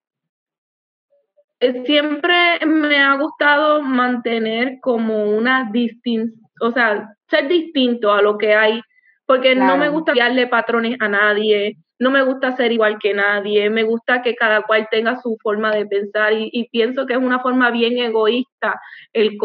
[1.85, 8.55] siempre me ha gustado mantener como una distinción, o sea, ser distinto a lo que
[8.55, 8.81] hay,
[9.27, 13.69] porque no me gusta darle patrones a nadie, no me gusta ser igual que nadie,
[13.71, 17.41] me gusta que cada cual tenga su forma de pensar y, pienso que es una
[17.41, 18.81] forma bien egoísta
[19.13, 19.37] el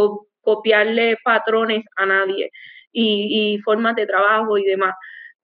[0.41, 2.51] copiarle patrones a nadie
[2.91, 4.95] y, y formas de trabajo y demás.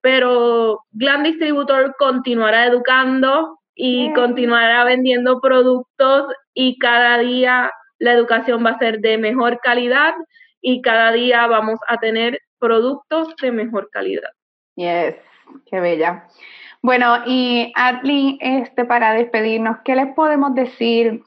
[0.02, 8.72] Pero Glam Distributor continuará educando, y continuará vendiendo productos y cada día la educación va
[8.72, 10.16] a ser de mejor calidad
[10.60, 14.32] y cada día vamos a tener productos de mejor calidad.
[14.76, 15.16] Yes,
[15.66, 16.28] qué bella.
[16.82, 21.24] Bueno, y Adli, este, para despedirnos, ¿qué les podemos decir,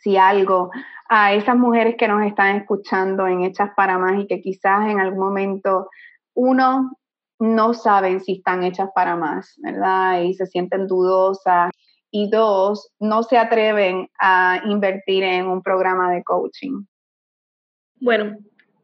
[0.00, 0.70] si algo,
[1.08, 5.00] a esas mujeres que nos están escuchando en Hechas para Más y que quizás en
[5.00, 5.90] algún momento,
[6.34, 6.92] uno,
[7.38, 10.22] no saben si están hechas para más, ¿verdad?
[10.22, 11.70] Y se sienten dudosas.
[12.10, 16.84] Y dos, no se atreven a invertir en un programa de coaching.
[18.00, 18.38] Bueno,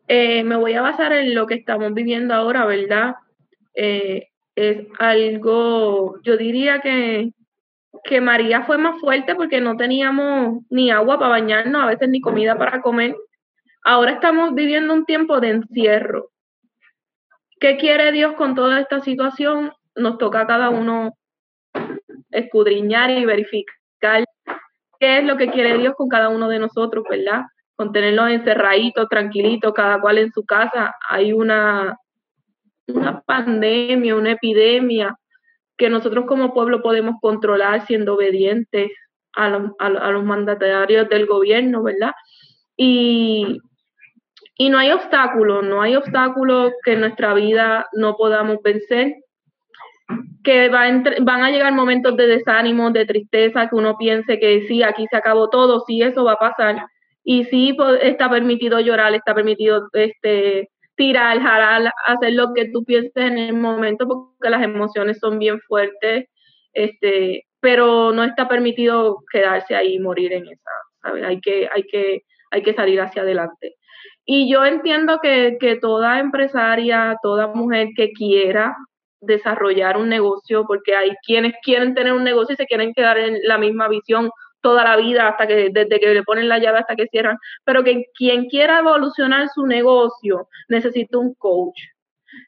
[0.09, 3.15] eh, me voy a basar en lo que estamos viviendo ahora, ¿verdad?
[3.75, 7.33] Eh, es algo, yo diría que,
[8.05, 12.21] que María fue más fuerte porque no teníamos ni agua para bañarnos, a veces ni
[12.21, 13.17] comida para comer.
[13.85, 16.34] Ahora estamos viviendo un tiempo de encierro
[17.65, 19.73] ¿Qué quiere Dios con toda esta situación?
[19.97, 21.17] Nos toca a cada uno
[22.31, 24.27] escudriñar y verificar
[25.01, 27.45] qué es lo que quiere Dios con cada uno de nosotros, ¿verdad?
[27.75, 30.95] Con tenerlos encerraditos, tranquilitos, cada cual en su casa.
[31.09, 31.97] Hay una,
[32.89, 35.17] una pandemia, una epidemia
[35.79, 38.91] que nosotros como pueblo podemos controlar siendo obedientes
[39.37, 42.12] a, los mandatarios del gobierno, ¿verdad?
[42.77, 43.59] Y,
[44.57, 49.17] y no hay obstáculos, no hay obstáculos que en nuestra vida no podamos vencer,
[50.45, 55.07] que van a llegar momentos de desánimo, de tristeza, que uno piense que sí, aquí
[55.11, 56.87] se acabó todo, sí, eso va a pasar.
[57.25, 63.17] Y sí, está permitido llorar, está permitido este, tirar, jalar, hacer lo que tú pienses
[63.17, 66.29] en el momento, porque las emociones son bien fuertes,
[66.75, 70.71] este, pero no está permitido quedarse ahí y morir en esa,
[71.03, 71.25] ¿sabes?
[71.25, 73.77] Hay que, hay que, hay que salir hacia adelante.
[74.27, 78.77] Y yo entiendo que, que toda empresaria, toda mujer que quiera
[79.20, 83.39] desarrollar un negocio, porque hay quienes quieren tener un negocio y se quieren quedar en
[83.45, 84.31] la misma visión
[84.64, 87.85] toda la vida hasta que desde que le ponen la llave hasta que cierran, pero
[87.85, 91.79] que quien quiera evolucionar su negocio necesita un coach,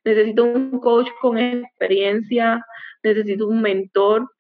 [0.03, 2.65] necesita un coach con experiencia,
[3.03, 4.31] necesita un mentor,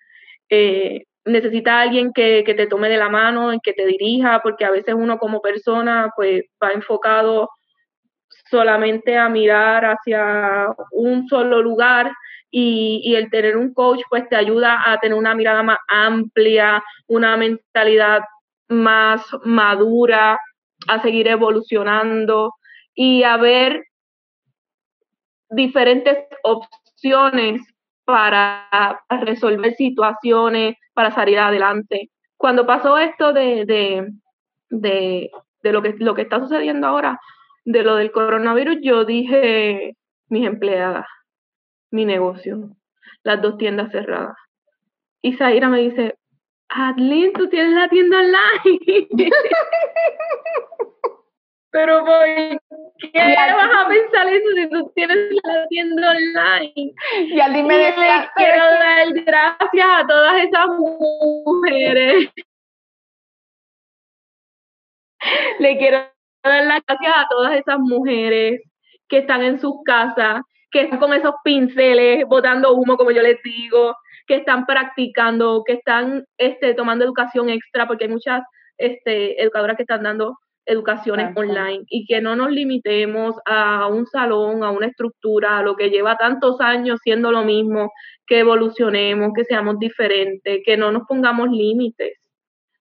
[0.48, 4.70] eh, necesita alguien que, que, te tome de la mano, que te dirija, porque a
[4.70, 7.50] veces uno como persona pues va enfocado
[8.50, 12.12] solamente a mirar hacia un solo lugar
[12.50, 17.36] y, el tener un coach pues te ayuda a tener una mirada más amplia, una
[17.36, 18.20] mentalidad
[18.68, 20.38] más madura,
[20.88, 22.54] a seguir evolucionando
[22.94, 23.84] y a ver
[25.50, 27.62] diferentes opciones
[28.06, 32.10] para resolver situaciones, para salir adelante.
[32.38, 34.08] Cuando pasó esto de, de,
[34.70, 35.30] de,
[35.62, 37.20] de lo, que, lo que está sucediendo ahora,
[37.64, 39.96] de lo del coronavirus, yo dije,
[40.28, 41.04] mis empleadas,
[41.90, 42.70] mi negocio,
[43.24, 44.36] las dos tiendas cerradas.
[45.20, 46.16] Y Zaira me dice,
[46.68, 49.08] Adlin, tú tienes la tienda online.
[51.70, 52.60] Pero ¿por qué
[53.12, 56.94] vas a pensar eso si tú tienes la tienda online?
[57.26, 62.30] Y Adlin me decía, quiero dar gracias a todas esas mujeres.
[65.58, 65.98] Le quiero
[66.42, 68.62] dar las gracias a todas esas mujeres
[69.08, 73.42] que están en sus casas, que están con esos pinceles botando humo, como yo les
[73.42, 73.96] digo,
[74.26, 78.42] que están practicando, que están este, tomando educación extra, porque hay muchas
[78.76, 84.64] este, educadoras que están dando educaciones online y que no nos limitemos a un salón,
[84.64, 87.92] a una estructura, a lo que lleva tantos años siendo lo mismo,
[88.26, 92.18] que evolucionemos, que seamos diferentes, que no nos pongamos límites,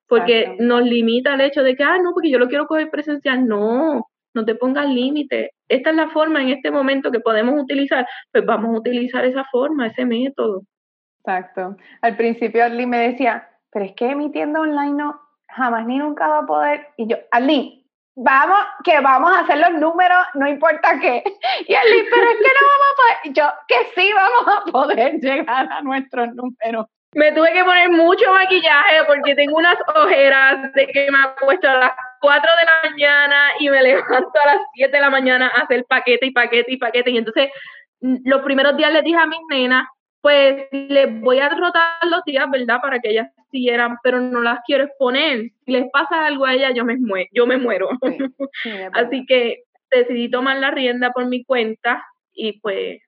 [0.07, 3.47] porque nos limita el hecho de que, ah, no, porque yo lo quiero coger presencial,
[3.47, 5.51] no, no te pongas límite.
[5.67, 9.45] Esta es la forma en este momento que podemos utilizar, pues vamos a utilizar esa
[9.51, 10.63] forma, ese método.
[11.19, 11.75] Exacto.
[12.01, 15.19] Al principio Arlene me decía, pero es que mi tienda online no,
[15.55, 16.87] jamás ni nunca va a poder.
[16.97, 17.83] Y yo, Arlene,
[18.15, 21.23] vamos, que vamos a hacer los números, no importa qué.
[21.67, 23.33] Y Arlene, pero es que no vamos a poder.
[23.33, 26.87] yo, que sí vamos a poder llegar a nuestros números.
[27.13, 31.75] Me tuve que poner mucho maquillaje porque tengo unas ojeras de que me acuesto a
[31.75, 35.61] las 4 de la mañana y me levanto a las 7 de la mañana a
[35.61, 37.11] hacer paquete y paquete y paquete.
[37.11, 37.51] Y entonces,
[38.01, 39.87] mm, los primeros días les dije a mis nenas,
[40.19, 42.81] pues les voy a rotar los días, ¿verdad?
[42.81, 45.51] Para que ellas siguieran, pero no las quiero exponer.
[45.65, 47.89] Si les pasa algo a ellas, yo me, muero, yo me muero.
[48.93, 52.99] Así que decidí tomar la rienda por mi cuenta y pues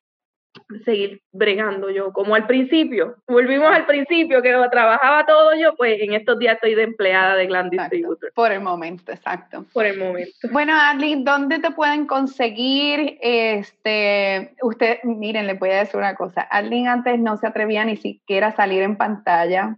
[0.83, 6.13] seguir bregando yo, como al principio, volvimos al principio, que trabajaba todo yo, pues en
[6.13, 8.31] estos días estoy de empleada de Glam Distributor.
[8.33, 9.65] Por el momento, exacto.
[9.73, 10.31] Por el momento.
[10.51, 13.17] Bueno, Adli, ¿dónde te pueden conseguir?
[13.21, 17.97] Este, usted, miren, le voy a decir una cosa, Adli antes no se atrevía ni
[17.97, 19.77] siquiera a salir en pantalla,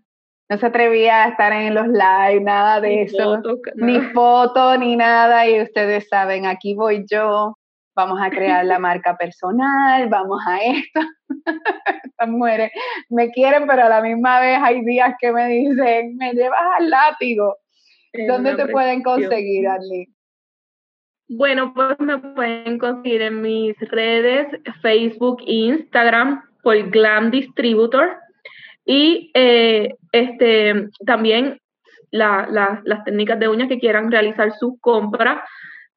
[0.50, 3.42] no se atrevía a estar en los live, nada de eso,
[3.76, 7.56] ni foto, ni nada, y ustedes saben, aquí voy yo,
[7.96, 11.00] vamos a crear la marca personal, vamos a esto.
[12.04, 12.72] Estas mujeres
[13.10, 16.90] me quieren, pero a la misma vez hay días que me dicen, me llevas al
[16.90, 17.58] látigo.
[18.28, 20.08] ¿Dónde te pueden conseguir, Arlene?
[21.28, 24.48] Bueno, pues me pueden conseguir en mis redes,
[24.82, 28.18] Facebook e Instagram, por Glam Distributor.
[28.84, 31.60] Y eh, este, también
[32.12, 35.40] las técnicas de uñas que quieran realizar sus compras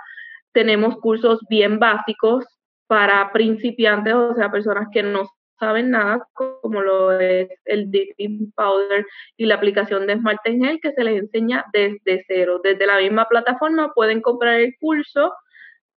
[0.52, 2.44] Tenemos cursos bien básicos
[2.88, 5.30] para principiantes, o sea, personas que no
[5.60, 9.06] saben nada, como lo es el dipping powder
[9.38, 12.60] y la aplicación de Smart Gel que se les enseña desde cero.
[12.64, 15.32] Desde la misma plataforma pueden comprar el curso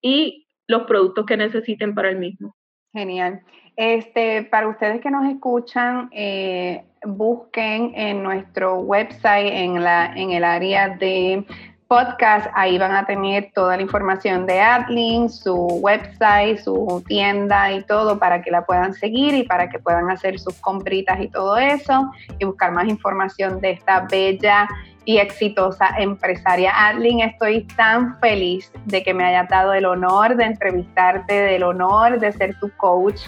[0.02, 2.54] y los productos que necesiten para el mismo.
[2.92, 3.40] Genial.
[3.76, 10.44] Este, para ustedes que nos escuchan, eh, busquen en nuestro website, en, la, en el
[10.44, 11.46] área de
[11.88, 17.82] podcast, ahí van a tener toda la información de Adlin, su website, su tienda y
[17.84, 21.56] todo para que la puedan seguir y para que puedan hacer sus compritas y todo
[21.56, 24.68] eso y buscar más información de esta bella
[25.06, 26.72] y exitosa empresaria.
[26.76, 32.20] Adlin, estoy tan feliz de que me hayas dado el honor de entrevistarte, del honor
[32.20, 33.22] de ser tu coach.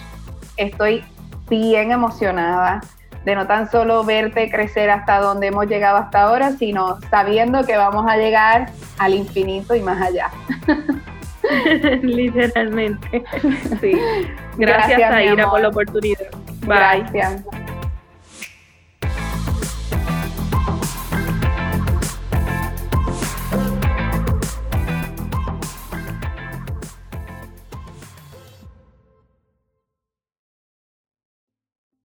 [0.57, 1.03] Estoy
[1.49, 2.81] bien emocionada
[3.25, 7.77] de no tan solo verte crecer hasta donde hemos llegado hasta ahora, sino sabiendo que
[7.77, 10.29] vamos a llegar al infinito y más allá.
[12.01, 13.23] Literalmente.
[13.79, 13.93] Sí.
[14.57, 16.29] Gracias, Gracias Aira, por la oportunidad.
[16.61, 17.03] Bye.
[17.11, 17.43] Gracias.